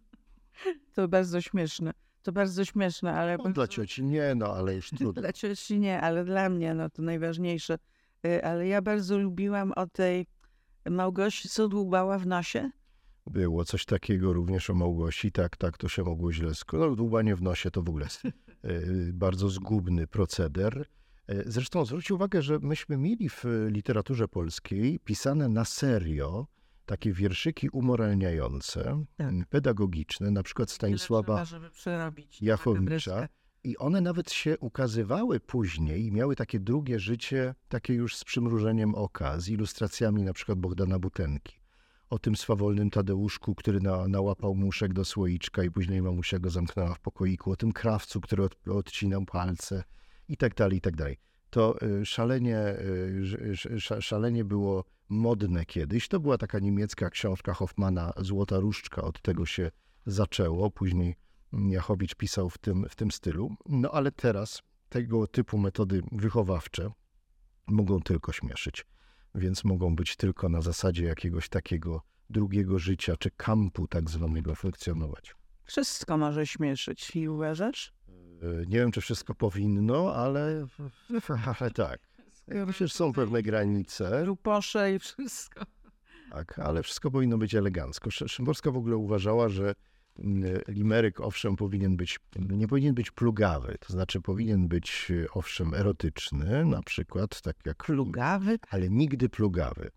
To 0.95 1.09
bardzo 1.09 1.41
śmieszne. 1.41 1.93
To 2.23 2.33
bardzo 2.33 2.65
śmieszne, 2.65 3.15
ale... 3.15 3.37
No, 3.45 3.51
dla 3.51 3.69
cioci 3.69 4.05
nie, 4.05 4.35
no 4.35 4.47
ale 4.47 4.75
już 4.75 4.91
trudno. 4.99 5.23
Dla 5.23 5.33
cioci 5.33 5.79
nie, 5.81 6.01
ale 6.01 6.25
dla 6.25 6.49
mnie 6.49 6.75
no 6.75 6.91
to 6.91 7.03
najważniejsze. 7.03 7.79
Y, 8.27 8.45
Ale 8.45 8.67
ja 8.67 8.83
bardzo 8.83 9.19
lubiłam 9.19 9.73
o 9.77 9.87
tej 9.87 10.27
Małgosi, 10.91 11.49
co 11.49 11.69
dłubała 11.69 12.19
w 12.19 12.27
nosie. 12.27 12.71
Było 13.27 13.65
coś 13.65 13.85
takiego 13.85 14.33
również 14.33 14.71
o 14.71 14.75
Małgosi, 14.75 15.33
tak, 15.33 15.57
tak, 15.57 15.79
to 15.79 15.89
się 15.89 16.03
mogło 16.03 16.33
źle 16.33 16.55
skończyć. 16.55 16.91
No, 16.91 16.97
dłubanie 16.97 17.37
w 17.37 17.43
nosie 17.43 17.71
to 17.71 17.83
w 17.83 17.89
ogóle 17.89 18.05
jest 18.05 18.25
e, 18.25 18.31
bardzo 19.13 19.49
zgubny 19.49 20.07
proceder. 20.07 20.87
E, 21.27 21.51
Zresztą 21.51 21.85
zwróć 21.85 22.11
uwagę, 22.11 22.43
że 22.43 22.59
myśmy 22.59 22.97
mieli 22.97 23.29
w 23.29 23.45
literaturze 23.69 24.29
polskiej 24.29 24.99
pisane 25.05 25.49
na 25.49 25.65
serio 25.65 26.47
takie 26.87 27.13
wierszyki 27.13 27.69
umoralniające, 27.69 29.05
Tak. 29.17 29.35
pedagogiczne, 29.49 30.31
na 30.31 30.43
przykład 30.43 30.71
Stanisława. 30.71 31.45
Jachowicza. 32.41 33.29
I 33.65 33.79
one 33.79 34.01
nawet 34.01 34.33
się 34.33 34.59
ukazywały 34.59 35.41
później 35.41 36.07
i 36.07 36.13
miały 36.13 36.37
takie 36.37 36.61
drugie 36.61 36.99
życie, 36.99 37.55
takie 37.69 37.95
już 37.95 38.17
z 38.17 38.25
przymrużeniem 38.25 38.95
oka, 38.95 39.41
z 39.41 39.49
ilustracjami 39.49 40.23
na 40.23 40.33
przykład 40.33 40.59
Bogdana 40.59 40.99
Butenki. 40.99 41.57
O 42.11 42.19
tym 42.19 42.37
swawolnym 42.37 42.91
Tadeuszku, 42.91 43.55
który 43.55 43.81
na, 43.81 44.09
nałapał 44.09 44.55
muszek 44.55 44.93
do 44.93 45.05
słoiczka 45.05 45.65
i 45.65 45.71
później 45.71 46.03
mamusia 46.03 46.39
go 46.39 46.51
zamknęła 46.51 46.95
w 46.95 47.01
pokoiku. 47.01 47.51
O 47.53 47.57
tym 47.57 47.73
krawcu, 47.73 48.21
który 48.21 48.43
od, 48.43 48.69
odcinał 48.69 49.25
palce 49.25 49.85
i 50.29 50.37
tak 50.37 50.55
dalej, 50.55 50.79
i 50.79 50.81
tak 50.81 50.97
dalej. 50.97 51.17
To 51.51 51.83
y, 51.83 52.07
szalenie, 52.07 52.59
y, 52.59 53.23
sz- 53.53 53.73
sz- 53.73 54.05
szalenie 54.05 54.45
było 54.45 54.85
modne 55.09 55.65
kiedyś. 55.67 56.09
To 56.09 56.21
była 56.21 56.39
taka 56.39 56.59
niemiecka 56.59 57.11
książka 57.11 57.55
Hoffmana 57.55 58.13
Złota 58.17 58.61
Różdżka. 58.61 59.03
Od 59.03 59.23
tego 59.23 59.47
się 59.47 59.71
zaczęło. 60.07 60.71
Później 60.71 61.17
Jachowicz 61.53 62.15
pisał 62.15 62.51
w 62.51 62.59
tym, 62.59 62.87
w 62.89 62.95
tym 62.97 63.11
stylu. 63.11 63.51
No 63.69 63.91
ale 63.91 64.13
teraz 64.13 64.63
tego 64.89 65.27
typu 65.27 65.59
metody 65.59 66.03
wychowawcze 66.13 66.91
mogą 67.67 68.01
tylko 68.01 68.33
śmieszyć, 68.33 68.87
więc 69.35 69.65
mogą 69.65 69.97
być 69.97 70.17
tylko 70.17 70.49
na 70.49 70.61
zasadzie 70.61 71.05
jakiegoś 71.05 71.49
takiego 71.49 72.03
drugiego 72.31 72.79
życia, 72.79 73.17
czy 73.17 73.31
kampu 73.31 73.89
tak 73.89 74.11
zwanego 74.11 74.55
funkcjonować. 74.55 75.35
Wszystko 75.65 76.17
może 76.19 76.47
śmieszyć, 76.47 77.17
i 77.17 77.29
uważasz? 77.29 77.93
E, 78.09 78.67
Nie 78.67 78.79
wiem, 78.79 78.93
czy 78.93 79.01
wszystko 79.01 79.35
powinno, 79.35 80.15
ale, 80.15 80.67
ale 81.61 81.71
tak. 81.71 82.01
Ja 82.49 82.67
myślę, 82.67 82.89
że 82.89 82.95
są 82.95 83.13
pewne 83.13 83.43
granice, 83.43 84.25
Ruposze 84.25 84.95
i 84.95 84.99
wszystko. 84.99 85.65
tak, 86.31 86.59
ale 86.59 86.83
wszystko 86.83 87.11
powinno 87.11 87.39
być 87.39 87.55
elegancko. 87.55 88.11
Szy- 88.11 88.29
Szymborska 88.29 88.71
w 88.71 88.77
ogóle 88.77 88.97
uważała, 88.97 89.49
że 89.49 89.75
limeryk 90.69 91.21
owszem 91.21 91.57
powinien 91.57 91.97
być, 91.97 92.21
nie 92.37 92.69
powinien 92.69 92.95
być 92.95 93.11
plugawy, 93.11 93.77
to 93.81 93.93
znaczy 93.93 94.21
powinien 94.21 94.69
być 94.69 95.13
e, 95.25 95.27
owszem 95.35 95.75
erotyczny, 95.75 96.65
na 96.65 96.83
przykład 96.83 97.41
tak 97.43 97.57
jak 97.67 97.85
Plugawy? 97.85 98.59
ale 98.71 98.91
nigdy 98.91 99.29
plugawy. 99.29 99.91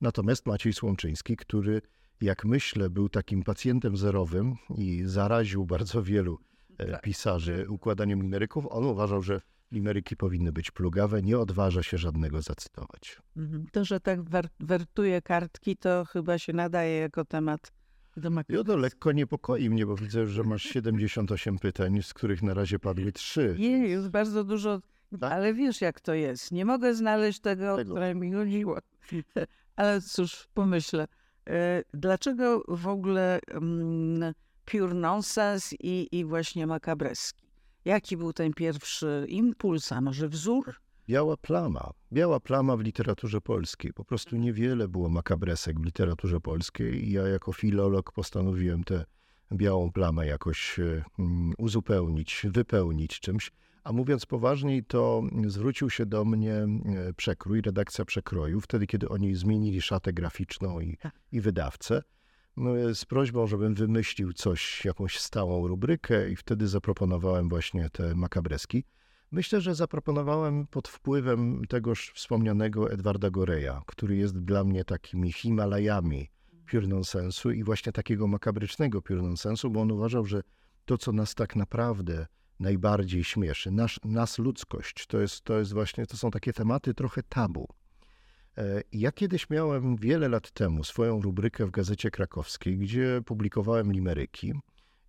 Natomiast 0.00 0.46
Maciej 0.46 0.72
Słomczyński, 0.72 1.36
który 1.36 1.82
jak 2.20 2.44
myślę 2.44 2.90
był 2.90 3.08
takim 3.08 3.42
pacjentem 3.42 3.96
zerowym 3.96 4.54
i 4.78 5.02
zaraził 5.04 5.66
bardzo 5.66 6.02
wielu 6.02 6.38
e, 6.78 6.86
Tak. 6.86 7.02
pisarzy 7.02 7.66
układaniem 7.68 8.22
limeryków, 8.22 8.66
on 8.70 8.84
uważał, 8.84 9.22
że 9.22 9.40
limeryki 9.72 10.16
powinny 10.16 10.52
być 10.52 10.70
plugawe, 10.70 11.22
nie 11.22 11.38
odważa 11.38 11.82
się 11.82 11.98
żadnego 11.98 12.42
zacytować. 12.42 13.18
Mhm. 13.36 13.66
To, 13.72 13.84
że 13.84 14.00
tak 14.00 14.22
wer- 14.22 14.48
wertuje 14.60 15.22
kartki, 15.22 15.76
to 15.76 16.04
chyba 16.04 16.38
się 16.38 16.52
nadaje 16.52 16.96
jako 16.96 17.24
temat 17.24 17.72
do 18.16 18.28
I 18.28 18.32
makro. 18.32 18.64
to 18.64 18.76
lekko 18.76 19.12
niepokoi 19.12 19.70
mnie, 19.70 19.86
bo 19.86 19.96
widzę, 19.96 20.26
że 20.26 20.42
masz 20.42 20.62
78 20.72 21.58
pytań, 21.58 22.02
z 22.02 22.14
których 22.14 22.42
na 22.42 22.54
razie 22.54 22.78
padły 22.78 23.12
trzy. 23.12 23.56
Nie, 23.58 23.78
jest 23.88 24.08
bardzo 24.08 24.44
dużo, 24.44 24.80
Tak? 25.20 25.32
ale 25.32 25.54
wiesz 25.54 25.80
jak 25.80 26.00
to 26.00 26.14
jest. 26.14 26.52
Nie 26.52 26.64
mogę 26.64 26.94
znaleźć 26.94 27.40
tego, 27.40 27.76
Tego. 27.76 27.90
które 27.94 28.14
mi 28.14 28.32
chodziło. 28.32 28.78
Ale 29.76 30.00
cóż, 30.00 30.48
pomyślę. 30.54 31.06
e, 31.46 31.82
Dlaczego 31.94 32.62
w 32.68 32.86
ogóle 32.88 33.40
mm, 33.50 34.34
pure 34.64 34.94
nonsense 34.94 35.76
i, 35.80 36.08
i 36.12 36.24
właśnie 36.24 36.66
makabreski? 36.66 37.46
Jaki 37.84 38.16
był 38.16 38.32
ten 38.32 38.52
pierwszy 38.54 39.26
impuls, 39.28 39.92
a 39.92 40.00
może 40.00 40.28
wzór? 40.28 40.74
Biała 41.10 41.36
plama. 41.36 41.90
Biała 42.12 42.40
plama 42.40 42.76
w 42.76 42.80
literaturze 42.80 43.40
polskiej. 43.40 43.92
Po 43.92 44.04
prostu 44.04 44.36
niewiele 44.36 44.88
było 44.88 45.08
makabresek 45.08 45.80
w 45.80 45.84
literaturze 45.84 46.40
polskiej 46.40 47.08
i 47.08 47.12
ja 47.12 47.28
jako 47.28 47.52
filolog 47.52 48.12
postanowiłem 48.12 48.84
tę 48.84 49.04
białą 49.52 49.92
plamę 49.92 50.26
jakoś 50.26 50.78
e, 50.78 51.04
mm, 51.18 51.52
uzupełnić, 51.58 52.46
wypełnić 52.50 53.20
czymś. 53.20 53.52
A 53.84 53.92
mówiąc 53.92 54.26
poważniej, 54.26 54.84
to 54.84 55.22
zwrócił 55.46 55.90
się 55.90 56.06
do 56.06 56.24
mnie 56.24 56.54
e, 56.54 56.68
przekrój, 57.16 57.60
redakcja 57.60 58.04
przekroju, 58.04 58.60
wtedy 58.60 58.86
kiedy 58.86 59.08
oni 59.08 59.34
zmienili 59.34 59.82
szatę 59.82 60.12
graficzną 60.12 60.80
i, 60.80 60.98
i 61.32 61.40
wydawcę, 61.40 62.02
no, 62.56 62.78
e, 62.78 62.94
z 62.94 63.04
prośbą, 63.04 63.46
żebym 63.46 63.74
wymyślił 63.74 64.32
coś, 64.32 64.84
jakąś 64.84 65.18
stałą 65.18 65.66
rubrykę 65.66 66.30
i 66.30 66.36
wtedy 66.36 66.68
zaproponowałem 66.68 67.48
właśnie 67.48 67.90
te 67.90 68.14
makabreski. 68.14 68.84
Myślę, 69.32 69.60
że 69.60 69.74
zaproponowałem 69.74 70.66
pod 70.66 70.88
wpływem 70.88 71.62
tegoż 71.68 72.12
wspomnianego 72.14 72.90
Edwarda 72.92 73.30
Goreya, 73.30 73.72
który 73.86 74.16
jest 74.16 74.38
dla 74.38 74.64
mnie 74.64 74.84
takimi 74.84 75.32
Himalajami 75.32 76.30
pure 76.70 76.86
nonsensu 76.86 77.50
i 77.50 77.64
właśnie 77.64 77.92
takiego 77.92 78.26
makabrycznego 78.26 79.02
pure 79.02 79.22
nonsensu, 79.22 79.70
bo 79.70 79.80
on 79.80 79.90
uważał, 79.90 80.26
że 80.26 80.42
to, 80.84 80.98
co 80.98 81.12
nas 81.12 81.34
tak 81.34 81.56
naprawdę 81.56 82.26
najbardziej 82.60 83.24
śmieszy, 83.24 83.70
nasz, 83.70 84.00
nas 84.04 84.38
ludzkość, 84.38 85.06
to 85.06 85.20
jest, 85.20 85.42
to 85.42 85.58
jest 85.58 85.72
właśnie, 85.72 86.06
to 86.06 86.16
są 86.16 86.30
takie 86.30 86.52
tematy 86.52 86.94
trochę 86.94 87.22
tabu. 87.22 87.68
E, 88.58 88.82
Ja 88.92 89.12
kiedyś 89.12 89.50
miałem 89.50 89.96
wiele 89.96 90.28
lat 90.28 90.50
temu 90.50 90.84
swoją 90.84 91.20
rubrykę 91.22 91.66
w 91.66 91.70
Gazecie 91.70 92.10
Krakowskiej, 92.10 92.78
gdzie 92.78 93.22
publikowałem 93.26 93.92
limeryki. 93.92 94.52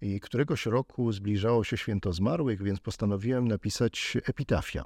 I 0.01 0.19
któregoś 0.19 0.65
roku 0.65 1.11
zbliżało 1.11 1.63
się 1.63 1.77
święto 1.77 2.13
zmarłych, 2.13 2.63
więc 2.63 2.79
postanowiłem 2.79 3.47
napisać 3.47 4.17
epitafia. 4.25 4.85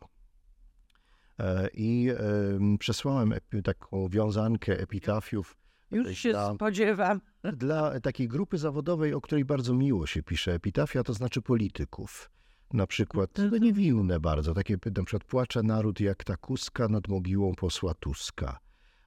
E, 1.39 1.69
I 1.73 2.09
em, 2.55 2.77
przesłałem 2.77 3.33
taką 3.63 4.07
wiązankę 4.09 4.79
epitafiów 4.79 5.57
Już 5.91 6.17
się 6.17 6.29
dla, 6.31 6.53
spodziewam. 6.55 7.21
dla 7.43 7.99
takiej 7.99 8.27
grupy 8.27 8.57
zawodowej, 8.57 9.13
o 9.13 9.21
której 9.21 9.45
bardzo 9.45 9.73
miło 9.73 10.07
się 10.07 10.23
pisze 10.23 10.53
epitafia, 10.53 11.03
to 11.03 11.13
znaczy 11.13 11.41
polityków. 11.41 12.29
Na 12.73 12.87
przykład, 12.87 13.33
To- 13.33 13.49
to 13.49 13.57
niewinne 13.57 14.19
bardzo, 14.19 14.53
takie 14.53 14.77
na 14.95 15.03
przykład 15.03 15.23
płacze 15.23 15.63
naród 15.63 15.99
jak 15.99 16.23
ta 16.23 16.37
kuska 16.37 16.87
nad 16.87 17.07
mogiłą 17.07 17.55
posła 17.55 17.93
Tuska. 17.93 18.59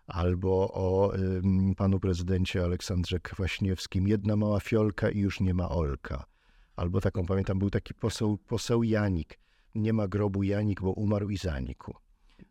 Albo 0.09 0.73
o 0.73 1.13
panu 1.77 2.01
prezydencie 2.01 2.65
Aleksandrze 2.65 3.21
Kwaśniewskim, 3.21 4.09
jedna 4.09 4.37
mała 4.37 4.61
fiolka 4.61 5.11
i 5.11 5.19
już 5.19 5.41
nie 5.41 5.55
ma 5.55 5.69
Olka. 5.69 6.25
Albo 6.77 7.01
taką, 7.01 7.27
pamiętam, 7.27 7.59
był 7.59 7.71
taki 7.71 7.95
poseł, 7.95 8.39
poseł 8.39 8.83
Janik. 8.83 9.39
Nie 9.75 9.93
ma 9.93 10.09
grobu 10.09 10.43
Janik, 10.43 10.81
bo 10.81 10.93
umarł 10.93 11.31
i 11.31 11.37
zanikł. 11.37 11.95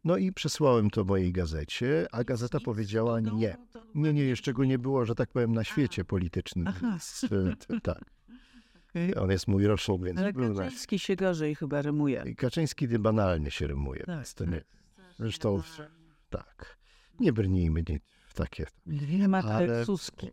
No 0.04 0.18
i 0.18 0.32
przesłałem 0.32 0.90
to 0.90 1.04
mojej 1.04 1.32
gazecie, 1.32 2.08
a 2.12 2.24
gazeta 2.24 2.60
powiedziała 2.60 3.20
nie. 3.20 3.58
Nie, 3.96 4.14
nie, 4.14 4.24
jeszcze 4.24 4.54
go 4.54 4.66
nie 4.66 4.80
było, 4.80 5.06
że 5.06 5.16
tak 5.16 5.32
powiem, 5.32 5.54
na 5.54 5.64
świecie 5.64 6.06
politycznym. 6.06 6.68
E, 6.68 7.80
tak. 7.82 8.02
On 9.16 9.32
jest 9.32 9.48
mój 9.48 9.68
rocznik, 9.68 10.04
więc 10.04 10.20
Ale 10.20 10.32
na... 10.32 10.64
Kaczyński 10.64 11.00
się 11.00 11.16
gorzej 11.16 11.56
chyba 11.56 11.82
rymuje. 11.82 12.36
Kaczyński 12.36 12.88
banalnie 12.88 13.52
się 13.52 13.68
rymuje, 13.68 14.04
Tak, 14.06 14.28
tak. 14.34 14.66
Zresztą, 15.20 15.62
tak. 16.30 16.78
Nie 17.20 17.34
brnijmy 17.34 17.84
nie 17.90 18.00
w 18.28 18.34
takie... 18.34 18.66
Ale- 19.46 19.86
Suski. 19.86 20.32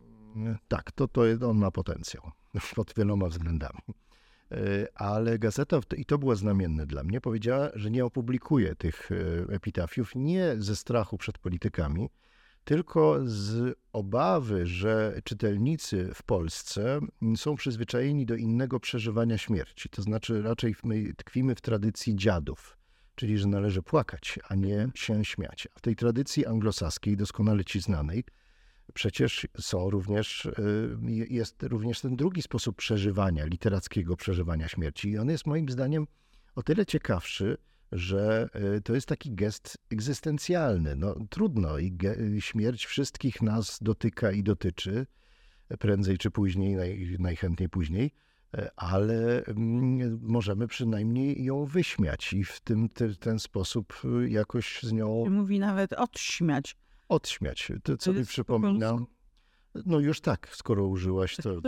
Tak, 0.67 0.91
to, 0.91 1.07
to 1.07 1.25
jest- 1.25 1.43
on 1.43 1.57
ma 1.57 1.71
potencjał 1.71 2.31
pod 2.75 2.93
wieloma 2.97 3.27
względami. 3.27 3.79
ale 4.95 5.39
gazeta, 5.39 5.79
i 5.97 6.05
to 6.05 6.17
było 6.17 6.35
znamienne 6.35 6.85
dla 6.85 7.03
mnie, 7.03 7.21
powiedziała, 7.21 7.69
że 7.73 7.91
nie 7.91 8.05
opublikuje 8.05 8.75
tych 8.75 9.09
epitafiów 9.49 10.11
nie 10.15 10.55
ze 10.57 10.75
strachu 10.75 11.17
przed 11.17 11.37
politykami, 11.37 12.09
tylko 12.63 13.19
z 13.23 13.77
obawy, 13.93 14.65
że 14.65 15.19
czytelnicy 15.23 16.11
w 16.13 16.23
Polsce 16.23 16.99
są 17.35 17.55
przyzwyczajeni 17.55 18.25
do 18.25 18.35
innego 18.35 18.79
przeżywania 18.79 19.37
śmierci. 19.37 19.89
To 19.89 20.01
znaczy 20.01 20.41
raczej 20.41 20.75
my 20.83 21.13
tkwimy 21.17 21.55
w 21.55 21.61
tradycji 21.61 22.15
dziadów, 22.15 22.77
czyli 23.15 23.37
że 23.37 23.47
należy 23.47 23.81
płakać, 23.81 24.39
a 24.49 24.55
nie 24.55 24.87
się 24.95 25.25
śmiać. 25.25 25.67
W 25.77 25.81
tej 25.81 25.95
tradycji 25.95 26.45
anglosaskiej, 26.45 27.17
doskonale 27.17 27.65
ci 27.65 27.81
znanej, 27.81 28.23
przecież 28.93 29.47
są 29.59 29.89
również, 29.89 30.45
y, 30.45 30.97
jest 31.29 31.63
również 31.63 32.01
ten 32.01 32.15
drugi 32.15 32.41
sposób 32.41 32.75
przeżywania, 32.75 33.45
literackiego 33.45 34.15
przeżywania 34.15 34.67
śmierci. 34.67 35.09
I 35.09 35.17
on 35.17 35.29
jest 35.29 35.45
moim 35.45 35.69
zdaniem 35.69 36.07
o 36.55 36.63
tyle 36.63 36.85
ciekawszy, 36.85 37.57
że 37.91 38.49
y, 38.77 38.81
to 38.81 38.95
jest 38.95 39.07
taki 39.07 39.35
gest 39.35 39.77
egzystencjalny. 39.91 40.95
No, 40.95 41.15
trudno 41.29 41.77
i 41.77 41.97
śmierć 42.39 42.85
wszystkich 42.85 43.41
nas 43.41 43.79
dotyka 43.81 44.31
i 44.31 44.43
dotyczy, 44.43 45.05
prędzej 45.79 46.17
czy 46.17 46.31
później, 46.31 46.75
naj, 46.75 47.15
najchętniej 47.19 47.69
później, 47.69 48.11
ale 48.75 49.43
mm, 49.45 50.19
możemy 50.21 50.67
przynajmniej 50.67 51.43
ją 51.43 51.65
wyśmiać 51.65 52.33
i 52.33 52.43
w 52.43 52.59
tym, 52.59 52.89
te, 52.89 53.15
ten 53.15 53.39
sposób 53.39 54.01
y, 54.23 54.29
jakoś 54.29 54.83
z 54.83 54.91
nią... 54.91 55.25
Mówi 55.29 55.59
nawet 55.59 55.93
odśmiać. 55.93 56.75
Odśmiać. 57.09 57.71
To, 57.83 57.97
co 57.97 58.13
to 58.13 58.19
mi 58.19 58.25
przypomina... 58.25 58.97
No 59.85 59.99
już 59.99 60.21
tak, 60.21 60.49
skoro 60.51 60.87
użyłaś 60.87 61.35
to... 61.35 61.49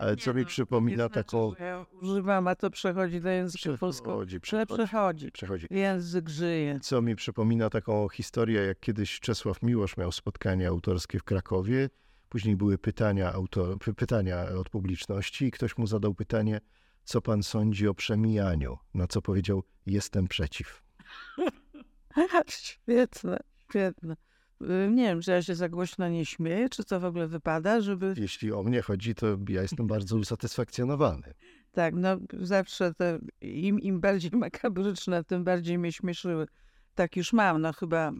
Ale 0.00 0.16
co 0.16 0.34
mi 0.34 0.40
no, 0.40 0.46
przypomina 0.46 1.08
taką... 1.08 1.48
Znaczy, 1.48 1.62
ja 1.62 1.86
używam, 2.02 2.48
a 2.48 2.54
to 2.54 2.70
przechodzi 2.70 3.20
do 3.20 3.28
języka 3.28 3.76
polskiego. 3.76 4.10
Przechodzi, 4.10 4.40
przechodzi. 4.40 5.32
przechodzi. 5.32 5.66
Język 5.70 6.28
żyje. 6.28 6.80
Co 6.82 7.02
mi 7.02 7.16
przypomina 7.16 7.70
taką 7.70 8.08
historię, 8.08 8.60
jak 8.60 8.80
kiedyś 8.80 9.20
Czesław 9.20 9.62
Miłosz 9.62 9.96
miał 9.96 10.12
spotkanie 10.12 10.68
autorskie 10.68 11.18
w 11.18 11.24
Krakowie. 11.24 11.90
Później 12.30 12.56
były 12.56 12.78
pytania, 12.78 13.32
autor, 13.32 13.78
pytania 13.96 14.48
od 14.60 14.68
publiczności 14.68 15.44
i 15.44 15.50
ktoś 15.50 15.78
mu 15.78 15.86
zadał 15.86 16.14
pytanie, 16.14 16.60
co 17.04 17.20
pan 17.20 17.42
sądzi 17.42 17.88
o 17.88 17.94
przemijaniu? 17.94 18.78
Na 18.94 19.06
co 19.06 19.22
powiedział, 19.22 19.62
jestem 19.86 20.28
przeciw. 20.28 20.82
świetne, 22.48 23.38
świetne. 23.68 24.16
Y, 24.62 24.90
nie 24.90 25.04
wiem, 25.04 25.20
czy 25.20 25.30
ja 25.30 25.42
się 25.42 25.54
za 25.54 25.68
głośno 25.68 26.08
nie 26.08 26.26
śmieję, 26.26 26.68
czy 26.68 26.84
to 26.84 27.00
w 27.00 27.04
ogóle 27.04 27.28
wypada, 27.28 27.80
żeby... 27.80 28.14
Jeśli 28.16 28.52
o 28.52 28.62
mnie 28.62 28.82
chodzi, 28.82 29.14
to 29.14 29.26
ja 29.48 29.62
jestem 29.62 29.86
bardzo 29.86 30.16
usatysfakcjonowany. 30.16 31.34
Tak, 31.72 31.94
no 31.94 32.16
zawsze 32.40 32.94
te, 32.94 33.18
im, 33.40 33.80
im 33.80 34.00
bardziej 34.00 34.30
makabryczne, 34.30 35.24
tym 35.24 35.44
bardziej 35.44 35.78
mnie 35.78 35.92
śmieszyły. 35.92 36.46
Tak 36.94 37.16
już 37.16 37.32
mam, 37.32 37.60
no 37.60 37.72
chyba 37.72 38.12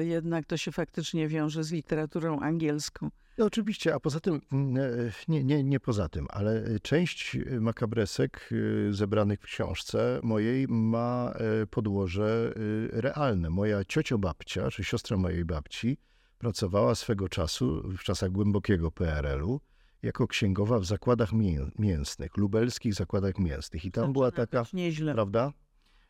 y, 0.00 0.04
jednak 0.04 0.46
to 0.46 0.56
się 0.56 0.72
faktycznie 0.72 1.28
wiąże 1.28 1.64
z 1.64 1.72
literaturą 1.72 2.40
angielską. 2.40 3.10
No 3.38 3.44
oczywiście, 3.44 3.94
a 3.94 4.00
poza 4.00 4.20
tym, 4.20 4.40
mm, 4.52 4.76
e, 4.76 5.12
nie, 5.28 5.44
nie, 5.44 5.64
nie 5.64 5.80
poza 5.80 6.08
tym, 6.08 6.26
ale 6.30 6.64
e, 6.64 6.80
część 6.80 7.36
e, 7.36 7.60
makabresek 7.60 8.50
zebranych 8.90 9.40
w 9.40 9.44
książce 9.44 10.20
mojej 10.22 10.66
ma 10.68 11.34
podłoże 11.70 12.52
realne. 12.92 13.50
Moja 13.50 13.84
ciocio 13.84 14.18
babcia, 14.18 14.70
czy 14.70 14.84
siostra 14.84 15.16
mojej 15.16 15.44
babci, 15.44 15.98
pracowała 16.38 16.94
swego 16.94 17.28
czasu, 17.28 17.82
w 17.98 18.02
czasach 18.02 18.30
głębokiego 18.30 18.90
PRL-u, 18.90 19.60
jako 20.02 20.26
księgowa 20.26 20.78
w 20.78 20.84
zakładach 20.84 21.30
mięsnych, 21.78 22.36
lubelskich 22.36 22.94
zakładach 22.94 23.38
mięsnych. 23.38 23.84
I 23.84 23.90
tam 23.90 24.12
była 24.12 24.30
taka, 24.30 24.64
nieźle. 24.72 25.14
prawda? 25.14 25.52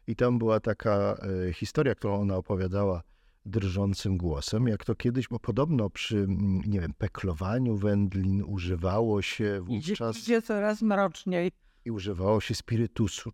I 0.07 0.17
tam 0.17 0.39
była 0.39 0.61
taka 0.61 1.17
historia, 1.53 1.95
którą 1.95 2.21
ona 2.21 2.37
opowiadała 2.37 3.03
drżącym 3.49 4.17
głosem, 4.17 4.69
jak 4.69 4.85
to 4.85 4.95
kiedyś, 4.95 5.29
bo 5.29 5.39
podobno 5.39 5.91
przy, 5.91 6.27
nie 6.67 6.81
wiem, 6.81 6.93
peklowaniu 6.99 7.77
wędlin 7.77 8.43
używało 8.47 9.23
się 9.23 9.61
wówczas... 9.61 10.19
Idzie 10.19 10.43
coraz 10.43 10.83
mroczniej. 10.83 11.53
I 11.85 11.91
używało 11.91 12.41
się 12.41 12.55
spirytusu 12.55 13.33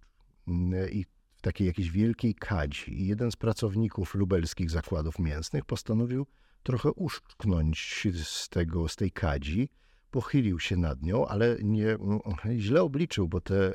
i 0.93 1.05
w 1.37 1.41
takiej 1.41 1.67
jakiejś 1.67 1.91
wielkiej 1.91 2.35
kadzi. 2.35 3.03
I 3.03 3.07
jeden 3.07 3.31
z 3.31 3.37
pracowników 3.37 4.15
lubelskich 4.15 4.71
zakładów 4.71 5.19
mięsnych 5.19 5.65
postanowił 5.65 6.27
trochę 6.63 6.93
uszczknąć 6.93 8.07
z, 8.25 8.49
tego, 8.49 8.89
z 8.89 8.97
tej 8.97 9.11
kadzi, 9.11 9.69
pochylił 10.11 10.61
się 10.61 10.77
nad 10.77 11.03
nią, 11.03 11.27
ale 11.27 11.57
nie, 11.63 11.97
źle 12.57 12.83
obliczył, 12.83 13.29
bo 13.29 13.41
te 13.41 13.73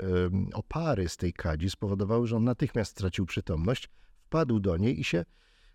opary 0.54 1.10
z 1.10 1.18
tej 1.18 1.34
kadzi 1.34 1.70
spowodowały, 1.70 2.28
że 2.28 2.36
on 2.36 2.44
natychmiast 2.44 2.92
stracił 2.92 3.26
przytomność, 3.26 3.90
wpadł 4.22 4.60
do 4.60 4.78
niej 4.78 5.00
i 5.00 5.04
się 5.04 5.26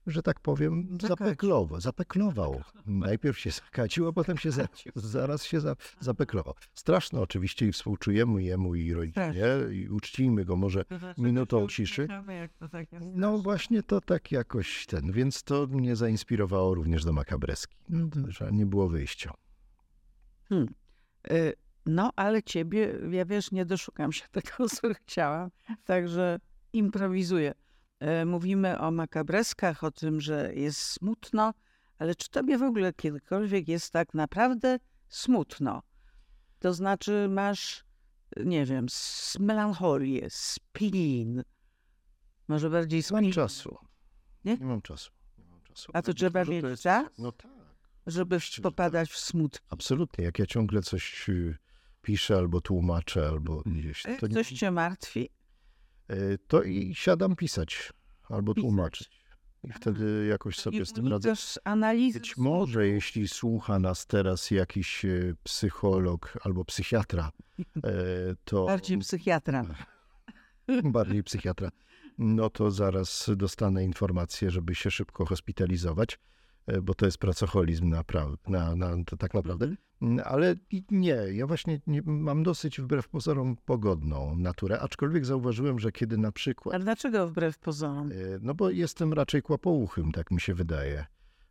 że 0.06 0.22
tak 0.22 0.40
powiem, 0.40 0.98
zapeklował. 1.02 1.80
zapeklował. 1.80 2.62
Najpierw 2.86 3.38
się 3.38 3.50
zakacił, 3.50 4.08
a 4.08 4.12
potem 4.12 4.38
się 4.38 4.50
za, 4.50 4.68
zaraz 4.94 5.44
się 5.44 5.60
za, 5.60 5.76
zapeklował. 6.00 6.54
Straszno 6.74 7.20
oczywiście 7.20 7.66
i 7.66 7.72
współczujemy 7.72 8.42
jemu 8.42 8.74
i 8.74 8.92
rodzinie 8.92 9.44
i 9.72 9.88
uczcijmy 9.88 10.44
go 10.44 10.56
może 10.56 10.84
minutą 11.18 11.68
ciszy. 11.68 12.08
No 13.00 13.38
właśnie 13.38 13.82
to 13.82 14.00
tak 14.00 14.32
jakoś 14.32 14.86
ten, 14.86 15.12
więc 15.12 15.42
to 15.42 15.66
mnie 15.66 15.96
zainspirowało 15.96 16.74
również 16.74 17.04
do 17.04 17.12
makabreski, 17.12 17.76
no 17.88 18.08
że 18.28 18.52
nie 18.52 18.66
było 18.66 18.88
wyjścia. 18.88 19.32
Hmm. 20.48 20.74
Y, 21.30 21.52
no, 21.86 22.10
ale 22.16 22.42
ciebie, 22.42 22.98
ja 23.10 23.24
wiesz, 23.24 23.52
nie 23.52 23.64
doszukam 23.64 24.12
się 24.12 24.24
tego, 24.32 24.68
co 24.76 24.94
chciałam, 24.94 25.50
także 25.84 26.40
improwizuję. 26.72 27.54
E, 28.04 28.24
mówimy 28.24 28.78
o 28.78 28.90
makabreskach, 28.90 29.84
o 29.84 29.90
tym, 29.90 30.20
że 30.20 30.54
jest 30.54 30.78
smutno, 30.78 31.54
ale 31.98 32.14
czy 32.14 32.30
tobie 32.30 32.58
w 32.58 32.62
ogóle 32.62 32.92
kiedykolwiek 32.92 33.68
jest 33.68 33.92
tak 33.92 34.14
naprawdę 34.14 34.78
smutno? 35.08 35.82
To 36.58 36.74
znaczy 36.74 37.28
masz, 37.30 37.84
nie 38.36 38.66
wiem, 38.66 38.86
melancholię, 39.40 40.26
spleen, 40.30 41.42
może 42.48 42.70
bardziej 42.70 43.02
spleen. 43.02 43.22
Nie 43.22 43.28
mam 43.28 43.34
czasu. 43.34 43.76
Nie? 44.44 44.56
Nie 44.56 44.66
mam 44.66 44.82
czasu. 44.82 45.10
Nie 45.38 45.44
mam 45.44 45.62
czasu. 45.62 45.92
A 45.94 46.02
to 46.02 46.14
trzeba 46.14 46.44
mieć 46.44 46.64
jest... 46.64 46.82
czas? 46.82 47.06
No 47.18 47.32
tak. 47.32 47.50
Żeby 48.06 48.38
popadać 48.62 49.10
w 49.10 49.18
smutki. 49.18 49.66
Absolutnie. 49.70 50.24
Jak 50.24 50.38
ja 50.38 50.46
ciągle 50.46 50.82
coś 50.82 51.28
y, 51.28 51.56
piszę 52.02 52.36
albo 52.36 52.60
tłumaczę, 52.60 53.28
albo 53.28 53.62
gdzieś. 53.66 54.02
To 54.02 54.28
Coś 54.28 54.50
nie... 54.50 54.56
cię 54.56 54.70
martwi? 54.70 55.30
E, 56.08 56.38
to 56.38 56.62
i 56.62 56.94
siadam 56.94 57.36
pisać 57.36 57.92
albo 58.28 58.54
tłumaczyć. 58.54 59.24
I 59.64 59.72
wtedy 59.72 60.26
jakoś 60.26 60.58
sobie 60.58 60.86
z 60.86 60.92
tym 60.92 61.08
radzę. 61.08 61.32
analizy 61.64 62.20
Być 62.20 62.36
może, 62.36 62.86
jeśli 62.88 63.28
słucha 63.28 63.78
nas 63.78 64.06
teraz 64.06 64.50
jakiś 64.50 65.04
e, 65.04 65.34
psycholog 65.42 66.38
albo 66.42 66.64
psychiatra, 66.64 67.30
e, 67.58 67.90
to. 68.44 68.66
Bardziej 68.66 68.98
psychiatra. 68.98 69.64
Bardziej 70.84 71.22
psychiatra. 71.22 71.70
No 72.18 72.50
to 72.50 72.70
zaraz 72.70 73.30
dostanę 73.36 73.84
informację, 73.84 74.50
żeby 74.50 74.74
się 74.74 74.90
szybko 74.90 75.26
hospitalizować. 75.26 76.18
E, 76.66 76.80
bo 76.82 76.94
to 76.94 77.06
jest 77.06 77.18
pracoholizm 77.18 77.88
na, 77.88 78.04
na, 78.48 78.76
na 78.76 79.04
to 79.04 79.16
tak 79.16 79.34
naprawdę. 79.34 79.64
Mhm. 79.64 79.78
Mm, 80.02 80.24
ale 80.24 80.54
nie, 80.90 81.16
ja 81.32 81.46
właśnie 81.46 81.80
nie, 81.86 82.02
mam 82.02 82.42
dosyć 82.42 82.80
wbrew 82.80 83.08
pozorom 83.08 83.56
pogodną 83.64 84.36
naturę, 84.36 84.80
aczkolwiek 84.80 85.26
zauważyłem, 85.26 85.78
że 85.78 85.92
kiedy 85.92 86.18
na 86.18 86.32
przykład... 86.32 86.74
A 86.74 86.78
dlaczego 86.78 87.28
wbrew 87.28 87.58
pozorom? 87.58 88.12
E, 88.12 88.14
no 88.40 88.54
bo 88.54 88.70
jestem 88.70 89.12
raczej 89.12 89.42
kłapouchym, 89.42 90.12
tak 90.12 90.30
mi 90.30 90.40
się 90.40 90.54
wydaje. 90.54 91.06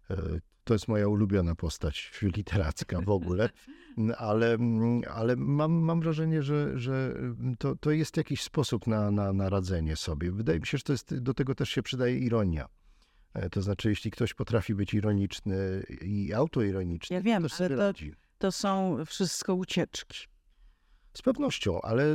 E, 0.09 0.15
to 0.63 0.73
jest 0.73 0.87
moja 0.87 1.07
ulubiona 1.07 1.55
postać 1.55 2.11
literacka 2.21 3.01
w 3.01 3.09
ogóle, 3.09 3.49
mm, 3.97 4.15
ale, 4.17 4.53
mm, 4.53 5.01
ale 5.13 5.35
mam, 5.35 5.71
mam 5.71 6.01
wrażenie, 6.01 6.43
że, 6.43 6.79
że 6.79 7.15
to, 7.59 7.75
to 7.75 7.91
jest 7.91 8.17
jakiś 8.17 8.41
sposób 8.41 8.87
na, 8.87 9.11
na, 9.11 9.33
na 9.33 9.49
radzenie 9.49 9.95
sobie. 9.95 10.31
Wydaje 10.31 10.59
mi 10.59 10.65
się, 10.65 10.77
że 10.77 10.83
to 10.83 10.93
jest, 10.93 11.19
do 11.19 11.33
tego 11.33 11.55
też 11.55 11.69
się 11.69 11.83
przydaje 11.83 12.17
ironia. 12.17 12.67
E, 13.33 13.49
to 13.49 13.61
znaczy, 13.61 13.89
jeśli 13.89 14.11
ktoś 14.11 14.33
potrafi 14.33 14.75
być 14.75 14.93
ironiczny 14.93 15.83
i 16.01 16.33
autoironiczny, 16.33 17.15
ja 17.15 17.21
wiem, 17.21 17.47
to 17.47 17.55
ale 17.59 17.93
to, 17.93 17.99
to 18.37 18.51
są 18.51 18.97
wszystko 19.05 19.55
ucieczki. 19.55 20.27
Z 21.13 21.21
pewnością, 21.21 21.81
ale 21.81 22.13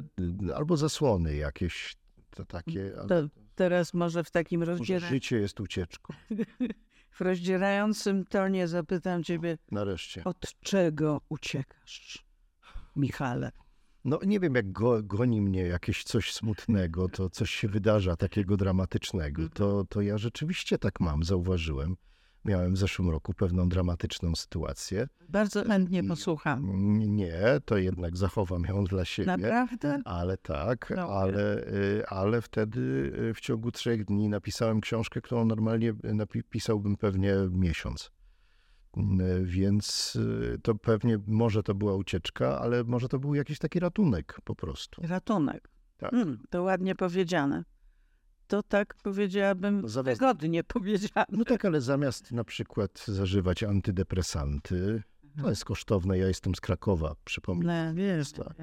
y, 0.48 0.54
albo 0.54 0.76
zasłony 0.76 1.37
jakieś 1.37 1.96
to 2.31 2.44
takie. 2.44 2.92
To 3.09 3.28
teraz 3.54 3.94
może 3.94 4.24
w 4.24 4.31
takim 4.31 4.62
rozdzielającym... 4.62 5.16
Życie 5.16 5.37
jest 5.37 5.61
ucieczką. 5.61 6.14
w 7.16 7.20
rozdzierającym 7.20 8.24
tonie 8.24 8.68
zapytam 8.68 9.24
ciebie. 9.24 9.59
Nareszcie. 9.70 10.24
Od 10.24 10.61
czego 10.61 11.20
uciekasz, 11.28 12.24
Michale? 12.96 13.52
No 14.04 14.18
nie 14.26 14.40
wiem, 14.40 14.54
jak 14.54 14.72
go, 14.72 15.02
goni 15.02 15.40
mnie 15.40 15.62
jakieś 15.62 16.04
coś 16.04 16.32
smutnego, 16.32 17.08
to 17.08 17.30
coś 17.30 17.50
się 17.50 17.68
wydarza 17.68 18.16
takiego 18.16 18.56
dramatycznego, 18.56 19.48
to, 19.48 19.84
to 19.88 20.00
ja 20.00 20.18
rzeczywiście 20.18 20.78
tak 20.78 21.00
mam, 21.00 21.22
zauważyłem. 21.24 21.96
miałem 22.44 22.74
w 22.74 22.78
zeszłym 22.78 23.11
roku 23.11 23.34
pewną 23.34 23.68
dramatyczną 23.68 24.37
sytuację. 24.37 25.08
Bardzo 25.28 25.64
chętnie 25.64 26.04
posłucham. 26.04 26.66
Nie, 27.16 27.40
to 27.64 27.76
jednak 27.78 28.16
zachowam 28.16 28.64
ją 28.64 28.84
dla 28.84 29.04
siebie. 29.04 29.26
Naprawdę? 29.26 30.00
Ale 30.04 30.37
tak, 30.37 30.92
No. 30.96 31.02
ale, 31.08 31.66
y, 31.68 32.06
ale 32.06 32.42
wtedy 32.42 32.80
y, 33.30 33.34
w 33.34 33.40
ciągu 33.40 33.70
trzech 33.72 34.04
dni 34.04 34.28
napisałem 34.28 34.80
książkę, 34.80 35.20
którą 35.20 35.44
normalnie 35.44 35.92
napi- 35.94 36.42
pisałbym 36.50 36.96
pewnie 36.96 37.34
miesiąc. 37.50 38.11
Y, 38.96 39.44
Więc 39.44 40.16
y, 40.16 40.59
to 40.62 40.74
pewnie, 40.74 41.18
może 41.27 41.62
to 41.62 41.74
była 41.74 41.94
ucieczka, 41.94 42.61
ale 42.61 42.85
może 42.85 43.09
to 43.09 43.18
był 43.18 43.35
jakiś 43.35 43.59
taki 43.59 43.81
ratunek 43.81 44.40
po 44.44 44.55
prostu. 44.55 45.03
Ratunek. 45.05 45.68
Tak. 45.96 46.11
Hmm, 46.11 46.42
to 46.51 46.62
ładnie 46.62 46.94
powiedziane. 46.94 47.64
To 48.46 48.62
tak 48.62 48.94
powiedziałabym, 49.03 49.81
No 49.81 49.88
zamiast- 49.88 50.20
wygodnie 50.20 50.64
powiedziane. 50.74 51.27
No 51.29 51.44
tak, 51.44 51.64
ale 51.64 51.81
zamiast 51.81 52.33
na 52.33 52.44
przykład 52.44 53.05
zażywać 53.07 53.62
antydepresanty, 53.62 55.03
to 55.42 55.51
jest 55.51 55.64
kosztowne, 55.64 56.18
ja 56.18 56.29
jestem 56.29 56.55
z 56.55 56.61
Krakowa, 56.61 57.14
przypomnę. 57.24 57.88
No, 57.88 57.94
wiem, 57.94 58.22
tak. 58.37 58.57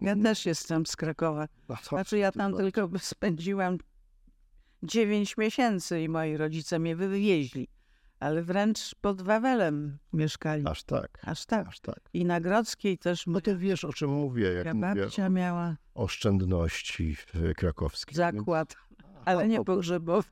Ja 0.00 0.16
też 0.16 0.46
jestem 0.46 0.86
z 0.86 0.96
Krakowa. 0.96 1.48
No 1.68 1.76
Znaczy 1.88 2.18
ja 2.18 2.32
tam 2.32 2.56
tylko 2.56 2.90
spędziłam 2.98 3.78
9 4.82 5.36
miesięcy 5.36 6.00
i 6.00 6.08
moi 6.08 6.36
rodzice 6.36 6.78
mnie 6.78 6.96
wywieźli. 6.96 7.68
Ale 8.22 8.42
wręcz 8.42 8.94
pod 8.94 9.22
Wawelem 9.22 9.98
mieszkali. 10.12 10.66
Aż 10.66 10.84
tak, 10.84 11.18
Aż 11.22 11.46
tak. 11.46 11.68
aż 11.68 11.80
tak. 11.80 12.00
I 12.12 12.24
na 12.24 12.40
Grodzkiej 12.40 12.98
też 12.98 13.26
No 13.26 13.40
to 13.40 13.58
wiesz, 13.58 13.84
o 13.84 13.92
czym 13.92 14.10
mówię, 14.10 14.52
jak 14.52 14.74
mówię 14.74 15.30
miała 15.30 15.76
oszczędności 15.94 17.16
e, 17.34 17.54
krakowskiej. 17.54 18.16
zakład, 18.16 18.76
ale 19.24 19.48
nie 19.48 19.64
pogrzebowy 19.64 20.28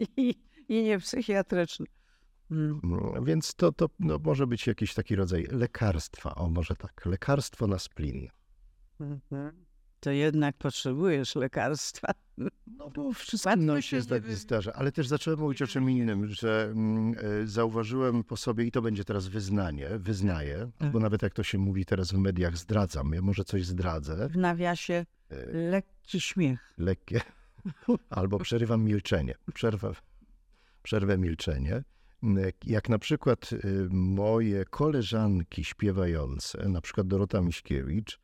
i, 0.16 0.34
i 0.68 0.82
nie 0.82 0.98
psychiatryczny. 0.98 1.86
Mm. 2.50 2.80
No, 2.82 3.22
Więc 3.22 3.54
to, 3.54 3.72
to 3.72 3.86
no, 3.98 4.18
może 4.24 4.46
być 4.46 4.66
jakiś 4.66 4.94
taki 4.94 5.16
rodzaj 5.16 5.46
lekarstwa, 5.50 6.34
o 6.34 6.48
może 6.48 6.76
tak, 6.76 7.06
lekarstwo 7.06 7.66
na 7.66 7.78
splin. 7.78 8.28
To 10.00 10.10
jednak 10.10 10.56
potrzebujesz 10.56 11.34
lekarstwa. 11.34 12.08
No 12.66 12.90
bo 12.90 13.12
wszystko 13.12 13.50
Łatwo 13.50 13.64
no, 13.64 13.80
się 13.80 14.02
się 14.02 14.20
nie 14.28 14.36
zdarza. 14.36 14.72
Ale 14.72 14.92
też 14.92 15.08
zacząłem 15.08 15.40
mówić 15.40 15.62
o 15.62 15.66
czym 15.66 15.90
innym, 15.90 16.26
że 16.26 16.68
mm, 16.72 17.14
e, 17.42 17.46
zauważyłem 17.46 18.24
po 18.24 18.36
sobie, 18.36 18.64
i 18.64 18.70
to 18.70 18.82
będzie 18.82 19.04
teraz 19.04 19.28
wyznanie, 19.28 19.88
wyznaję, 19.98 20.70
Tak. 20.78 20.90
bo 20.92 21.00
nawet 21.00 21.22
jak 21.22 21.34
to 21.34 21.42
się 21.42 21.58
mówi 21.58 21.84
teraz 21.84 22.12
w 22.12 22.18
mediach, 22.18 22.56
zdradzam, 22.56 23.12
ja 23.14 23.22
może 23.22 23.44
coś 23.44 23.66
zdradzę, 23.66 24.28
W 24.28 24.36
nawiasie 24.36 25.06
e, 25.30 25.36
lekki 25.52 26.20
śmiech. 26.20 26.74
lekkie, 26.78 27.20
albo 28.10 28.38
przerywam 28.38 28.84
milczenie, 28.84 29.34
przerwę, 29.54 29.92
przerwę 30.82 31.18
milczenie. 31.18 31.82
Mm, 32.22 32.44
Jak 32.66 32.88
na 32.88 32.98
przykład 32.98 33.52
y, 33.52 33.88
moje 33.90 34.64
koleżanki 34.64 35.64
śpiewające, 35.64 36.68
na 36.68 36.80
przykład 36.80 37.06
Dorota 37.06 37.40
Miśkiewicz, 37.40 38.20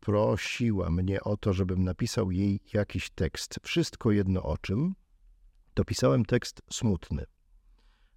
prosiła 0.00 0.90
mnie 0.90 1.20
o 1.20 1.36
to, 1.36 1.52
żebym 1.52 1.84
napisał 1.84 2.30
jej 2.30 2.60
jakiś 2.72 3.10
tekst, 3.10 3.60
wszystko 3.62 4.10
jedno 4.10 4.42
o 4.42 4.58
czym, 4.58 4.94
to 5.74 5.84
pisałem 5.84 6.24
tekst 6.24 6.62
smutny. 6.72 7.24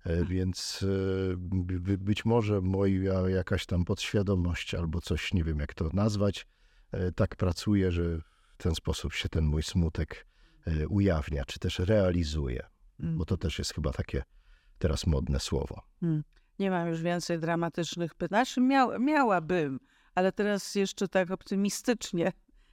E, 0.05 0.25
Więc 0.25 0.83
e, 0.83 1.35
by- 1.37 1.97
być 1.97 2.25
może 2.25 2.61
moja 2.61 3.29
jakaś 3.29 3.65
tam 3.65 3.85
podświadomość 3.85 4.75
albo 4.75 5.01
coś, 5.01 5.33
nie 5.33 5.43
wiem 5.43 5.59
jak 5.59 5.73
to 5.73 5.89
nazwać, 5.93 6.47
e, 6.91 7.11
tak 7.11 7.35
pracuje, 7.35 7.91
że 7.91 8.03
w 8.57 8.57
ten 8.57 8.75
sposób 8.75 9.13
się 9.13 9.29
ten 9.29 9.45
mój 9.45 9.63
smutek 9.63 10.27
e, 10.67 10.87
ujawnia, 10.87 11.45
czy 11.45 11.59
też 11.59 11.79
realizuje, 11.79 12.65
Mm. 12.99 13.17
bo 13.17 13.25
to 13.25 13.37
też 13.37 13.59
jest 13.59 13.73
chyba 13.73 13.91
takie 13.91 14.23
teraz 14.79 15.07
modne 15.07 15.39
słowo. 15.39 15.81
Nie 16.59 16.71
mam 16.71 16.87
już 16.87 17.01
więcej 17.01 17.39
dramatycznych 17.39 18.15
pytań. 18.15 18.45
Miał, 18.57 18.99
miałabym, 18.99 19.79
ale 20.15 20.31
teraz 20.31 20.75
jeszcze 20.75 21.07
tak 21.07 21.31
optymistycznie 21.31 22.31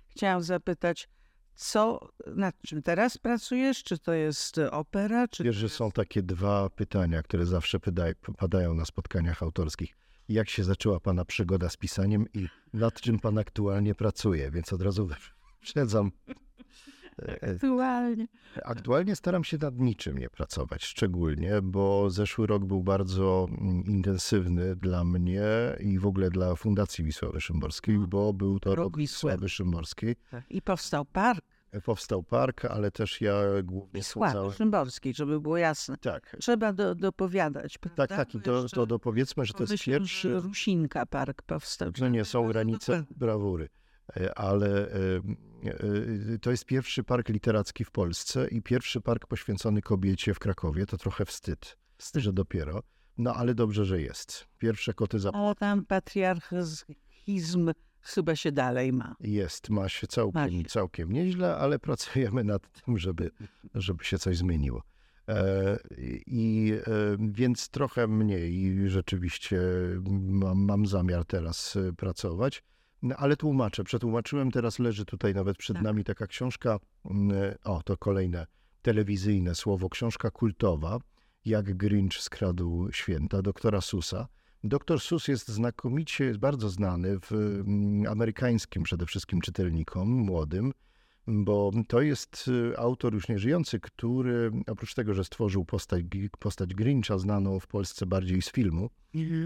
chciałam 0.08 0.42
zapytać, 0.42 1.08
co, 1.54 2.08
nad 2.26 2.54
czym 2.62 2.82
teraz 2.82 3.18
pracujesz? 3.18 3.82
Czy 3.82 3.98
to 3.98 4.12
jest 4.12 4.58
opera? 4.70 5.28
Czy 5.28 5.44
Wiesz, 5.44 5.56
że 5.56 5.68
są 5.68 5.90
takie 5.90 6.22
dwa 6.22 6.70
pytania, 6.70 7.22
które 7.22 7.46
zawsze 7.46 7.78
padają 8.36 8.74
na 8.74 8.84
spotkaniach 8.84 9.42
autorskich. 9.42 9.96
Jak 10.28 10.48
się 10.48 10.64
zaczęła 10.64 11.00
pana 11.00 11.24
przygoda 11.24 11.68
z 11.68 11.76
pisaniem 11.76 12.26
i 12.34 12.48
nad 12.72 13.00
czym 13.00 13.18
pan 13.18 13.38
aktualnie 13.38 13.94
pracuje? 13.94 14.50
Więc 14.50 14.72
od 14.72 14.82
razu 14.82 15.08
wyprzedzam. 15.60 16.10
E, 17.28 17.50
Aktualnie. 17.54 18.26
Aktualnie 18.64 19.16
staram 19.16 19.44
się 19.44 19.58
nad 19.58 19.78
niczym 19.78 20.18
nie 20.18 20.30
pracować, 20.30 20.84
szczególnie, 20.84 21.62
bo 21.62 22.10
zeszły 22.10 22.46
rok 22.46 22.64
był 22.64 22.82
bardzo 22.82 23.48
mm, 23.50 23.84
intensywny 23.84 24.76
dla 24.76 25.04
mnie 25.04 25.42
i 25.80 25.98
w 25.98 26.06
ogóle 26.06 26.30
dla 26.30 26.54
Fundacji 26.54 27.04
Wisławy 27.04 27.40
Szymborskiej, 27.40 27.98
bo 27.98 28.32
był 28.32 28.60
to 28.60 28.74
Rok 28.74 28.96
Wisławy. 28.96 29.48
Szymborskiej. 29.48 30.16
I 30.50 30.62
powstał 30.62 31.04
park 31.04 31.44
Powstał 31.84 32.22
park, 32.22 32.64
ale 32.64 32.90
też 32.90 33.20
ja 33.20 33.34
głównie 33.64 34.00
Wisławy. 34.00 34.56
Szymborskiej, 34.56 35.14
żeby 35.14 35.40
było 35.40 35.56
jasne. 35.56 35.96
Tak, 35.96 36.36
Trzeba 36.40 36.72
do, 36.72 36.94
dopowiadać, 36.94 37.78
prawda? 37.78 38.06
tak, 38.06 38.16
tak. 38.16 38.34
I 38.34 38.40
to, 38.40 38.68
to 38.68 38.86
dopowiedzmy, 38.86 39.44
że 39.44 39.54
to 39.54 39.62
jest 39.62 39.84
pierwszy... 39.84 40.40
Rusinka 40.40 41.06
park 41.06 41.42
powstał. 41.42 41.90
No 42.00 42.08
nie, 42.08 42.24
są 42.24 42.48
granice 42.48 43.04
brawury, 43.16 43.68
E, 44.16 44.38
ale 44.38 44.88
e, 44.88 45.16
e, 45.16 45.20
to 46.40 46.50
jest 46.50 46.64
pierwszy 46.64 47.04
park 47.04 47.28
literacki 47.28 47.84
w 47.84 47.90
Polsce 47.90 48.48
i 48.48 48.62
pierwszy 48.62 49.00
park 49.00 49.26
poświęcony 49.26 49.82
kobiecie 49.82 50.34
w 50.34 50.38
Krakowie. 50.38 50.86
To 50.86 50.96
trochę 50.96 51.24
wstyd, 51.24 51.76
że 52.14 52.32
dopiero. 52.32 52.82
No 53.18 53.34
ale 53.34 53.54
dobrze, 53.54 53.84
że 53.84 54.00
jest. 54.00 54.46
Pierwsze 54.58 54.94
koty 54.94 55.18
za... 55.18 55.30
Ale 55.32 55.54
tam 55.54 55.84
patriarchizm 55.86 57.72
chyba 58.00 58.36
się 58.36 58.52
dalej 58.52 58.92
ma. 58.92 59.16
Jest, 59.20 59.70
ma 59.70 59.88
się 59.88 60.06
całkiem, 60.06 60.42
Ma 60.42 60.50
się. 60.50 60.64
całkiem 60.64 61.12
nieźle, 61.12 61.56
ale 61.56 61.78
pracujemy 61.78 62.44
nad 62.44 62.82
tym, 62.82 62.98
żeby, 62.98 63.30
żeby 63.74 64.04
się 64.04 64.18
coś 64.18 64.36
zmieniło. 64.36 64.82
E, 65.28 65.78
I 66.26 66.72
e, 66.86 67.16
więc 67.32 67.68
trochę 67.68 68.06
mniej 68.06 68.88
rzeczywiście 68.90 69.60
mam, 70.28 70.58
mam 70.58 70.86
zamiar 70.86 71.24
teraz 71.24 71.76
e, 71.76 71.92
pracować, 71.92 72.62
No, 73.02 73.16
ale 73.16 73.36
tłumaczę. 73.36 73.84
Przetłumaczyłem, 73.84 74.50
teraz 74.50 74.78
leży 74.78 75.04
tutaj 75.04 75.34
nawet 75.34 75.56
przed 75.56 75.76
Tak. 75.76 75.84
nami 75.84 76.04
taka 76.04 76.26
książka, 76.26 76.78
mm, 77.04 77.54
o 77.64 77.82
to 77.82 77.96
kolejne 77.96 78.46
telewizyjne 78.82 79.54
słowo, 79.54 79.88
książka 79.88 80.30
kultowa, 80.30 80.98
jak 81.44 81.76
Grinch 81.76 82.22
skradł 82.22 82.88
święta, 82.92 83.42
doktora 83.42 83.80
Susa. 83.80 84.28
Doktor 84.64 85.00
Sus 85.00 85.28
jest 85.28 85.48
znakomicie, 85.48 86.24
jest 86.24 86.38
bardzo 86.38 86.68
znany 86.70 87.18
w 87.20 87.32
mm, 87.32 88.12
amerykańskim 88.12 88.82
przede 88.82 89.06
wszystkim 89.06 89.40
czytelnikom, 89.40 90.08
młodym, 90.08 90.72
bo 91.26 91.70
to 91.88 92.00
jest 92.00 92.48
y, 92.48 92.78
autor 92.78 93.14
już 93.14 93.28
nieżyjący, 93.28 93.80
który 93.80 94.50
oprócz 94.66 94.94
tego, 94.94 95.14
że 95.14 95.24
stworzył 95.24 95.64
postać, 95.64 96.04
postać 96.38 96.74
Grincha, 96.74 97.18
znaną 97.18 97.60
w 97.60 97.66
Polsce 97.66 98.06
bardziej 98.06 98.42
z 98.42 98.52
filmu, 98.52 98.90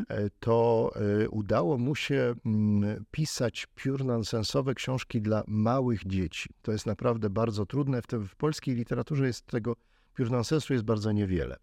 e, 0.09 0.31
to 0.41 0.91
e, 0.97 1.29
udało 1.29 1.79
mu 1.79 1.95
się 1.95 2.35
mm, 2.47 3.05
pisać 3.11 3.67
piór-nonsensowe 3.75 4.75
książki 4.75 5.23
dla 5.23 5.45
małych 5.47 6.07
dzieci. 6.07 6.49
To 6.63 6.73
jest 6.73 6.87
naprawdę 6.87 7.31
bardzo 7.31 7.67
trudne. 7.67 8.03
W, 8.03 8.07
tym, 8.07 8.29
w 8.29 8.37
polskiej 8.37 8.75
literaturze 8.75 9.27
jest 9.27 9.47
tego 9.47 9.77
piór-nonsensu 10.15 10.73
jest 10.73 10.85
bardzo 10.85 11.13
niewiele. 11.13 11.57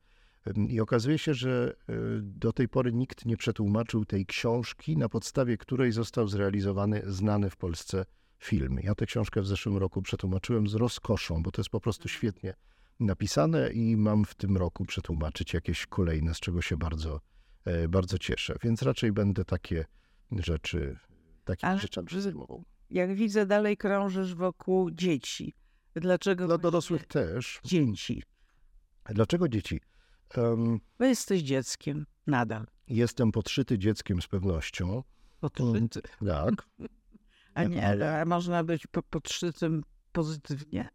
I 0.69 0.79
okazuje 0.79 1.17
się, 1.17 1.33
że 1.33 1.75
e, 1.89 1.93
do 2.21 2.53
tej 2.53 2.69
pory 2.69 2.93
nikt 2.93 3.25
nie 3.25 3.37
przetłumaczył 3.37 4.05
tej 4.05 4.25
książki, 4.25 4.97
na 4.97 5.09
podstawie 5.09 5.57
której 5.57 5.91
został 5.91 6.27
zrealizowany 6.27 7.01
znany 7.05 7.49
w 7.49 7.57
Polsce 7.57 8.05
film. 8.41 8.79
Ja 8.83 8.95
tę 8.95 9.05
książkę 9.05 9.41
w 9.41 9.47
zeszłym 9.47 9.77
roku 9.77 10.01
przetłumaczyłem 10.01 10.67
z 10.67 10.73
rozkoszą, 10.75 11.43
bo 11.43 11.51
to 11.51 11.61
jest 11.61 11.69
po 11.69 11.79
prostu 11.81 12.07
świetnie 12.07 12.53
napisane 12.99 13.69
i 13.69 13.97
mam 13.97 14.25
w 14.25 14.35
tym 14.35 14.57
roku 14.57 14.85
przetłumaczyć 14.85 15.53
jakieś 15.53 15.85
kolejne, 15.85 16.33
z 16.33 16.39
czego 16.39 16.61
się 16.61 16.77
bardzo, 16.77 17.21
e, 17.65 17.87
bardzo 17.87 18.17
cieszę. 18.17 18.55
Więc 18.63 18.81
raczej 18.81 19.11
będę 19.11 19.45
takie 19.45 19.85
rzeczy, 20.31 20.99
takimi 21.43 21.69
Ale 21.71 21.79
rzeczami 21.79 22.09
się 22.09 22.21
zajmował. 22.21 22.63
Jak 22.89 23.15
widzę, 23.15 23.45
dalej 23.45 23.77
krążysz 23.77 24.35
wokół 24.35 24.91
dzieci. 24.91 25.53
Dlaczego 25.95 26.47
Dla 26.47 26.57
dorosłych 26.57 27.07
też. 27.07 27.59
dzieci? 27.63 28.23
Dlaczego 29.05 29.47
dzieci? 29.47 29.79
Em, 30.35 30.79
Bo 30.99 31.05
jesteś 31.05 31.41
dzieckiem 31.41 32.05
nadal. 32.27 32.67
jestem 32.87 33.31
podszyty 33.31 33.79
dzieckiem 33.79 34.21
z 34.21 34.27
pewnością. 34.27 35.03
Podszyty. 35.41 36.01
Tak. 36.25 36.53
A 37.53 37.63
nie, 37.63 37.87
ale- 37.87 38.21
a 38.21 38.25
można 38.25 38.63
być 38.63 38.87
po, 38.87 39.03
podszytym 39.03 39.83
pozytywnie. 40.11 40.89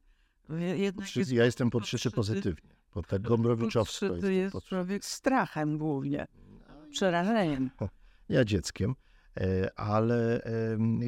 Jednak 0.76 1.06
Podszyty, 1.06 1.34
ja 1.34 1.44
jestem 1.44 1.70
podszyty 1.70 2.10
pozytywnie. 2.10 2.70
Bo 2.94 3.02
tak 3.02 3.22
Gomrowiczowsko 3.22 4.08
Podszyty 4.08 4.34
jest 4.34 4.52
podszyty. 4.52 4.68
człowiek 4.68 5.04
strachem 5.04 5.78
głównie, 5.78 6.26
przerażeniem. 6.90 7.70
Ja 8.28 8.44
dzieckiem. 8.44 8.94
E, 9.40 9.70
Ale 9.78 10.42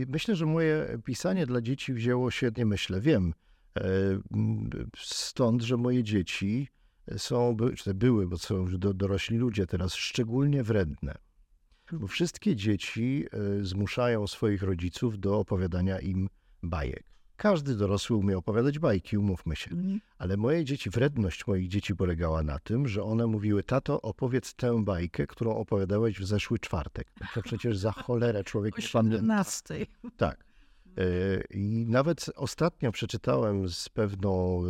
myślę, 0.06 0.36
że 0.36 0.46
moje 0.46 0.98
pisanie 1.04 1.46
dla 1.46 1.60
dzieci 1.60 1.92
wzięło 1.94 2.30
się, 2.30 2.50
nie 2.56 2.66
myślę, 2.66 3.00
wiem, 3.00 3.34
e, 3.78 3.82
stąd, 4.96 5.62
że 5.62 5.76
moje 5.76 6.02
dzieci 6.04 6.68
są, 7.16 7.56
czy 7.76 7.94
były, 7.94 8.26
bo 8.28 8.38
są 8.38 8.56
już 8.56 8.78
do, 8.78 8.94
dorośli 8.94 9.36
ludzie 9.38 9.66
teraz, 9.66 9.94
szczególnie 9.94 10.62
wredne. 10.62 11.14
Bo 11.92 12.06
wszystkie 12.06 12.56
dzieci 12.56 13.26
e, 13.32 13.64
zmuszają 13.64 14.26
swoich 14.26 14.62
rodziców 14.62 15.18
do 15.18 15.38
opowiadania 15.38 16.00
im 16.00 16.28
bajek. 16.62 17.04
Każdy 17.36 17.74
dorosły 17.74 18.16
umie 18.16 18.38
opowiadać 18.38 18.78
bajki, 18.78 19.18
umówmy 19.18 19.56
się. 19.56 19.70
Mhm. 19.70 20.00
Ale 20.18 20.36
moje 20.36 20.64
dzieci, 20.64 20.90
wredność 20.90 21.46
moich 21.46 21.68
dzieci 21.68 21.96
polegała 21.96 22.42
na 22.42 22.58
tym, 22.58 22.88
że 22.88 23.02
one 23.02 23.26
mówiły, 23.26 23.62
tato, 23.62 24.02
opowiedz 24.02 24.54
tę 24.54 24.84
bajkę, 24.84 25.26
którą 25.26 25.56
opowiadałeś 25.56 26.20
w 26.20 26.26
zeszły 26.26 26.58
czwartek. 26.58 27.12
To 27.34 27.42
przecież 27.42 27.78
za 27.78 27.92
cholerę 27.92 28.44
człowiek 28.44 28.78
O 28.78 28.80
nie 28.80 28.88
pamięta. 28.92 29.16
17. 29.16 29.86
Tak. 30.16 30.44
E, 30.98 31.02
I 31.50 31.86
nawet 31.88 32.30
ostatnio 32.36 32.92
przeczytałem 32.92 33.68
z 33.68 33.88
pewną 33.88 34.62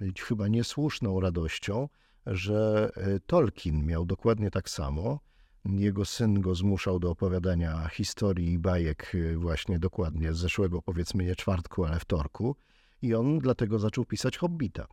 e, 0.00 0.06
chyba 0.20 0.48
niesłuszną 0.48 1.20
radością, 1.20 1.88
że 2.26 2.90
Tolkien 3.26 3.86
miał 3.86 4.06
dokładnie 4.06 4.50
tak 4.50 4.70
samo. 4.70 5.20
Jego 5.64 6.04
syn 6.04 6.40
go 6.40 6.54
zmuszał 6.54 6.98
do 6.98 7.10
opowiadania 7.10 7.88
historii 7.88 8.52
i 8.52 8.58
bajek 8.58 9.12
e, 9.14 9.36
właśnie 9.36 9.78
dokładnie 9.78 10.32
z 10.34 10.38
zeszłego, 10.38 10.82
powiedzmy 10.82 11.24
nie 11.24 11.36
czwartku, 11.36 11.84
ale 11.84 11.98
wtorku. 12.00 12.56
I 13.02 13.14
on 13.14 13.38
dlatego 13.38 13.78
zaczął 13.78 14.04
pisać 14.04 14.36
Hobbita. 14.38 14.86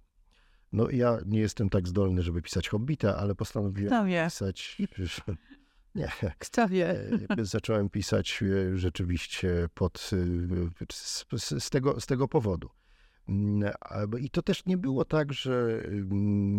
No 0.71 0.89
ja 0.89 1.17
nie 1.25 1.39
jestem 1.39 1.69
tak 1.69 1.87
zdolny, 1.87 2.21
żeby 2.23 2.41
pisać 2.41 2.69
Hobbita, 2.69 3.17
ale 3.17 3.35
postanowiłem 3.35 3.89
pisać... 4.25 4.77
Nie, 5.95 6.11
Kto 6.39 6.67
wie? 6.69 6.89
E, 7.37 7.45
Zacząłem 7.45 7.89
pisać 7.89 8.43
e, 8.43 8.77
rzeczywiście 8.77 9.69
pod, 9.73 9.99
z, 10.93 11.25
z- 11.37 11.63
z, 11.63 11.69
tego, 11.69 12.01
z 12.01 12.05
tego 12.05 12.27
powodu. 12.27 12.69
Mm, 13.29 13.71
I 14.19 14.29
to 14.29 14.41
też 14.41 14.65
nie 14.65 14.77
było 14.77 15.05
tak, 15.05 15.33
że 15.33 15.83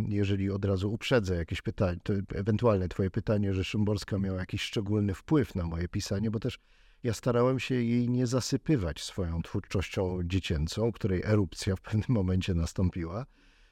jeżeli 0.08 0.50
od 0.50 0.64
razu 0.64 0.92
uprzedzę 0.92 1.36
jakieś 1.36 1.62
pytanie, 1.62 1.98
to 2.02 2.12
ewentualne 2.34 2.88
twoje 2.88 3.10
pytanie, 3.10 3.54
że 3.54 3.64
Szymborska 3.64 4.18
miała 4.18 4.38
jakiś 4.38 4.62
szczególny 4.62 5.14
wpływ 5.14 5.54
na 5.54 5.64
moje 5.64 5.88
pisanie, 5.88 6.30
bo 6.30 6.40
też 6.40 6.58
ja 7.02 7.14
starałem 7.14 7.60
się 7.60 7.74
jej 7.74 8.08
nie 8.08 8.26
zasypywać 8.26 9.02
swoją 9.02 9.42
twórczością 9.42 10.18
dziecięcą, 10.24 10.92
której 10.92 11.22
erupcja 11.24 11.76
w 11.76 11.80
pewnym 11.80 12.04
momencie 12.08 12.54
nastąpiła. 12.54 13.26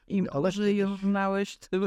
I 0.09 0.29
Ale- 0.29 0.43
może 0.43 0.73
ją 0.73 0.97
znałeś 0.97 1.57
tym. 1.57 1.87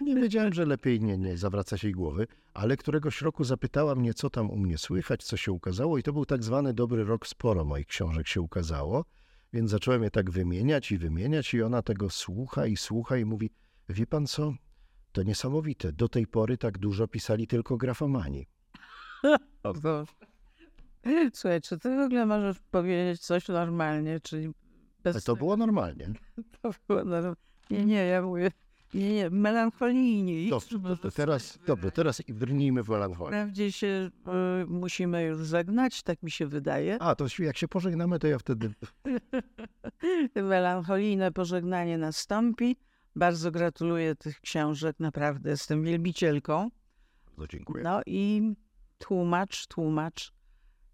Nie 0.00 0.14
wiedziałem, 0.14 0.52
że 0.52 0.64
lepiej 0.66 1.00
nie, 1.00 1.18
nie 1.18 1.36
zawracać 1.36 1.84
jej 1.84 1.92
głowy, 1.92 2.26
ale 2.54 2.76
któregoś 2.76 3.22
roku 3.22 3.44
zapytała 3.44 3.94
mnie, 3.94 4.14
co 4.14 4.30
tam 4.30 4.50
u 4.50 4.56
mnie 4.56 4.78
słychać, 4.78 5.24
co 5.24 5.36
się 5.36 5.52
ukazało 5.52 5.98
i 5.98 6.02
to 6.02 6.12
był 6.12 6.26
tak 6.26 6.44
zwany 6.44 6.74
dobry 6.74 7.04
rok, 7.04 7.26
sporo 7.26 7.64
moich 7.64 7.86
książek 7.86 8.28
się 8.28 8.40
ukazało, 8.40 9.04
więc 9.52 9.70
zacząłem 9.70 10.02
je 10.02 10.10
tak 10.10 10.30
wymieniać 10.30 10.92
i 10.92 10.98
wymieniać 10.98 11.54
i 11.54 11.62
ona 11.62 11.82
tego 11.82 12.10
słucha 12.10 12.66
i 12.66 12.76
słucha 12.76 13.16
i 13.16 13.24
mówi, 13.24 13.50
wie 13.88 14.06
pan 14.06 14.26
co, 14.26 14.54
to 15.12 15.22
niesamowite, 15.22 15.92
do 15.92 16.08
tej 16.08 16.26
pory 16.26 16.58
tak 16.58 16.78
dużo 16.78 17.08
pisali 17.08 17.46
tylko 17.46 17.76
grafomani. 17.76 18.46
O 19.62 19.74
Boże. 19.74 20.12
Słuchaj, 21.34 21.60
czy 21.60 21.78
ty 21.78 21.96
w 21.96 22.00
ogóle 22.00 22.26
możesz 22.26 22.56
powiedzieć 22.70 23.20
coś 23.20 23.48
normalnie, 23.48 24.20
czyli 24.20 24.48
bez 25.02 25.16
Ale 25.16 25.22
to 25.22 25.36
było 25.36 25.56
normalnie. 25.56 26.12
To 26.62 26.70
było 26.88 27.00
norm- 27.00 27.36
Nie, 27.70 27.84
nie, 27.84 28.04
ja 28.06 28.22
mówię, 28.22 28.50
nie, 28.94 29.14
nie, 29.14 29.30
melancholijnie. 29.30 30.50
Dobrze, 30.50 30.78
teraz, 31.14 31.58
dobrze, 31.66 31.90
teraz 31.90 32.22
brnijmy 32.28 32.82
w 32.82 32.88
melancholię. 32.88 33.28
Wprawdzie 33.28 33.72
się 33.72 34.10
y, 34.62 34.66
musimy 34.66 35.22
już 35.22 35.46
żegnać, 35.46 36.02
tak 36.02 36.22
mi 36.22 36.30
się 36.30 36.46
wydaje. 36.46 37.02
A, 37.02 37.14
to 37.14 37.26
jak 37.38 37.56
się 37.56 37.68
pożegnamy, 37.68 38.18
to 38.18 38.26
ja 38.26 38.38
wtedy... 38.38 38.70
Melancholijne 40.34 41.32
pożegnanie 41.32 41.98
nastąpi. 41.98 42.76
Bardzo 43.16 43.50
gratuluję 43.50 44.14
tych 44.14 44.40
książek, 44.40 44.96
naprawdę 45.00 45.50
jestem 45.50 45.82
wielbicielką. 45.82 46.70
Bardzo 47.26 47.46
dziękuję. 47.46 47.84
No 47.84 48.00
i 48.06 48.52
tłumacz, 48.98 49.66
tłumacz, 49.66 50.32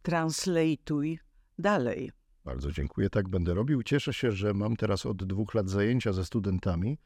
translatuj 0.02 1.18
dalej. 1.58 2.10
Bardzo 2.44 2.72
dziękuję, 2.72 3.10
tak 3.10 3.28
będę 3.28 3.54
robił. 3.54 3.82
Cieszę 3.82 4.12
się, 4.12 4.32
że 4.32 4.54
mam 4.54 4.76
teraz 4.76 5.06
od 5.06 5.24
dwóch 5.24 5.54
lat 5.54 5.68
zajęcia 5.68 6.12
ze 6.12 6.24
studentami 6.24 6.98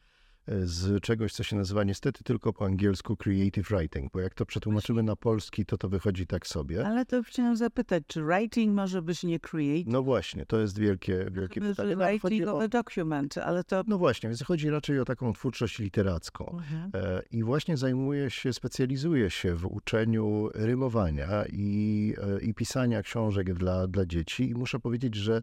z 0.63 1.03
czegoś, 1.03 1.33
co 1.33 1.43
się 1.43 1.57
nazywa 1.57 1.85
niestety 1.85 2.25
tylko 2.25 2.53
po 2.53 2.65
angielsku 2.65 3.17
creative 3.17 3.71
writing, 3.71 4.13
bo 4.13 4.21
jak 4.21 4.35
to 4.35 4.47
przetłumaczymy 4.47 5.03
na 5.03 5.17
polski, 5.17 5.67
to 5.67 5.79
to 5.79 5.89
wychodzi 5.89 6.27
tak 6.27 6.47
sobie. 6.47 6.87
Ale 6.87 7.07
to 7.07 7.23
chciałam 7.23 7.57
zapytać, 7.57 8.03
czy 8.07 8.23
writing 8.23 8.75
może 8.75 9.03
być 9.03 9.23
nie 9.23 9.41
create? 9.41 9.91
No 9.91 10.03
właśnie, 10.03 10.47
to 10.47 10.61
jest 10.61 10.79
wielkie, 10.79 11.27
wielkie 11.31 11.61
pytanie. 11.61 11.97
No, 11.97 12.07
Writing 12.07 12.49
o, 12.49 12.57
of 12.57 12.63
a 12.63 12.69
document, 12.69 13.39
ale 13.39 13.65
to... 13.65 13.85
no 13.87 13.99
właśnie, 13.99 14.29
więc 14.29 14.43
chodzi 14.43 14.71
raczej 14.71 15.01
o 15.01 15.05
taką 15.05 15.33
twórczość 15.33 15.79
literacką. 15.79 16.51
Mhm. 16.59 16.91
E, 16.95 17.23
I 17.31 17.45
właśnie 17.45 17.77
zajmuję 17.77 18.31
się, 18.31 18.53
specjalizuję 18.53 19.31
się 19.31 19.55
w 19.55 19.67
uczeniu 19.67 20.49
rymowania 20.55 21.45
i, 21.53 22.15
e, 22.19 22.41
i 22.41 22.55
pisania 22.55 23.03
książek 23.03 23.55
dla, 23.55 23.87
dla 23.87 24.07
dzieci. 24.07 24.51
I 24.51 24.55
muszę 24.55 24.81
powiedzieć, 24.81 25.15
że 25.15 25.43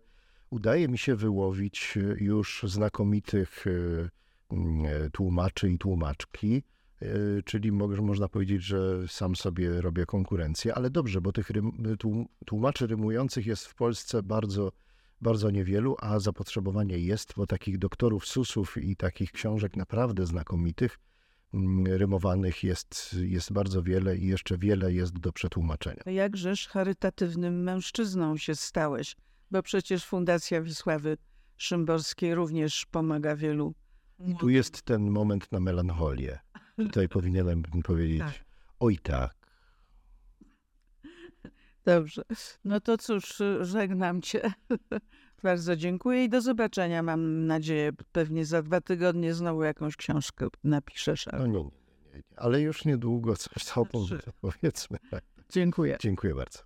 udaje 0.50 0.88
mi 0.88 0.98
się 0.98 1.16
wyłowić 1.16 1.98
e, 1.98 2.24
już 2.24 2.64
znakomitych 2.68 3.66
tłumaczy 5.14 5.70
i 5.72 5.78
tłumaczki. 5.78 6.64
e, 7.02 7.08
Czyli 7.46 7.72
mo- 7.72 7.88
można 7.88 8.28
powiedzieć, 8.30 8.64
że 8.64 9.08
sam 9.08 9.36
sobie 9.36 9.82
robię 9.82 10.06
konkurencję, 10.06 10.76
ale 10.76 10.90
dobrze, 10.90 11.22
bo 11.22 11.32
tych 11.32 11.52
tłumaczy 12.46 12.88
rymujących 12.88 13.46
jest 13.46 13.66
w 13.68 13.76
Polsce 13.76 14.24
bardzo, 14.24 14.72
bardzo 15.22 15.52
niewielu, 15.52 15.96
a 16.00 16.20
zapotrzebowanie 16.20 17.00
jest, 17.00 17.34
bo 17.38 17.48
takich 17.48 17.78
doktorów 17.78 18.26
susów 18.26 18.78
i 18.78 18.96
takich 18.96 19.32
książek 19.32 19.76
naprawdę 19.78 20.26
znakomitych 20.26 21.00
mm, 21.54 21.86
rymowanych 21.88 22.64
jest, 22.64 23.16
jest 23.22 23.54
bardzo 23.54 23.84
wiele 23.84 24.18
i 24.18 24.28
jeszcze 24.28 24.58
wiele 24.58 24.94
jest 24.94 25.20
do 25.20 25.32
przetłumaczenia. 25.34 26.04
Jakżeż 26.06 26.68
charytatywnym 26.68 27.64
mężczyzną 27.64 28.38
się 28.38 28.56
stałeś, 28.56 29.16
bo 29.52 29.64
przecież 29.64 30.06
Fundacja 30.06 30.62
Wisławy 30.62 31.18
Szymborskiej 31.58 32.36
również 32.36 32.86
pomaga 32.86 33.36
wielu. 33.36 33.74
Tu 34.40 34.50
jest 34.50 34.82
ten 34.82 35.10
moment 35.12 35.52
na 35.52 35.60
melancholię. 35.60 36.40
Tutaj 36.78 37.10
powinienem 37.10 37.64
powiedzieć, 37.84 38.20
Tak. 38.20 38.46
oj 38.80 38.98
tak. 38.98 39.36
Dobrze. 41.86 42.22
No 42.64 42.80
to 42.80 42.98
cóż, 42.98 43.42
żegnam 43.62 44.22
cię. 44.22 44.42
Bardzo 45.44 45.76
dziękuję 45.76 46.24
i 46.24 46.30
do 46.30 46.42
zobaczenia. 46.42 47.04
Mam 47.04 47.48
nadzieję, 47.48 47.92
pewnie 48.12 48.46
za 48.46 48.62
dwa 48.62 48.82
tygodnie 48.82 49.34
znowu 49.34 49.64
jakąś 49.64 49.96
książkę 49.96 50.48
napiszesz. 50.64 51.26
No 51.34 51.48
nie, 51.48 51.54
nie, 51.54 51.64
nie, 51.64 52.12
nie, 52.14 52.24
ale 52.40 52.62
już 52.62 52.86
niedługo 52.86 53.36
coś 53.36 53.66
tam 53.66 53.84
powiedzmy. 54.42 54.98
Tak. 55.12 55.24
Dziękuję. 55.50 55.98
Dziękuję 56.02 56.36
bardzo. 56.36 56.60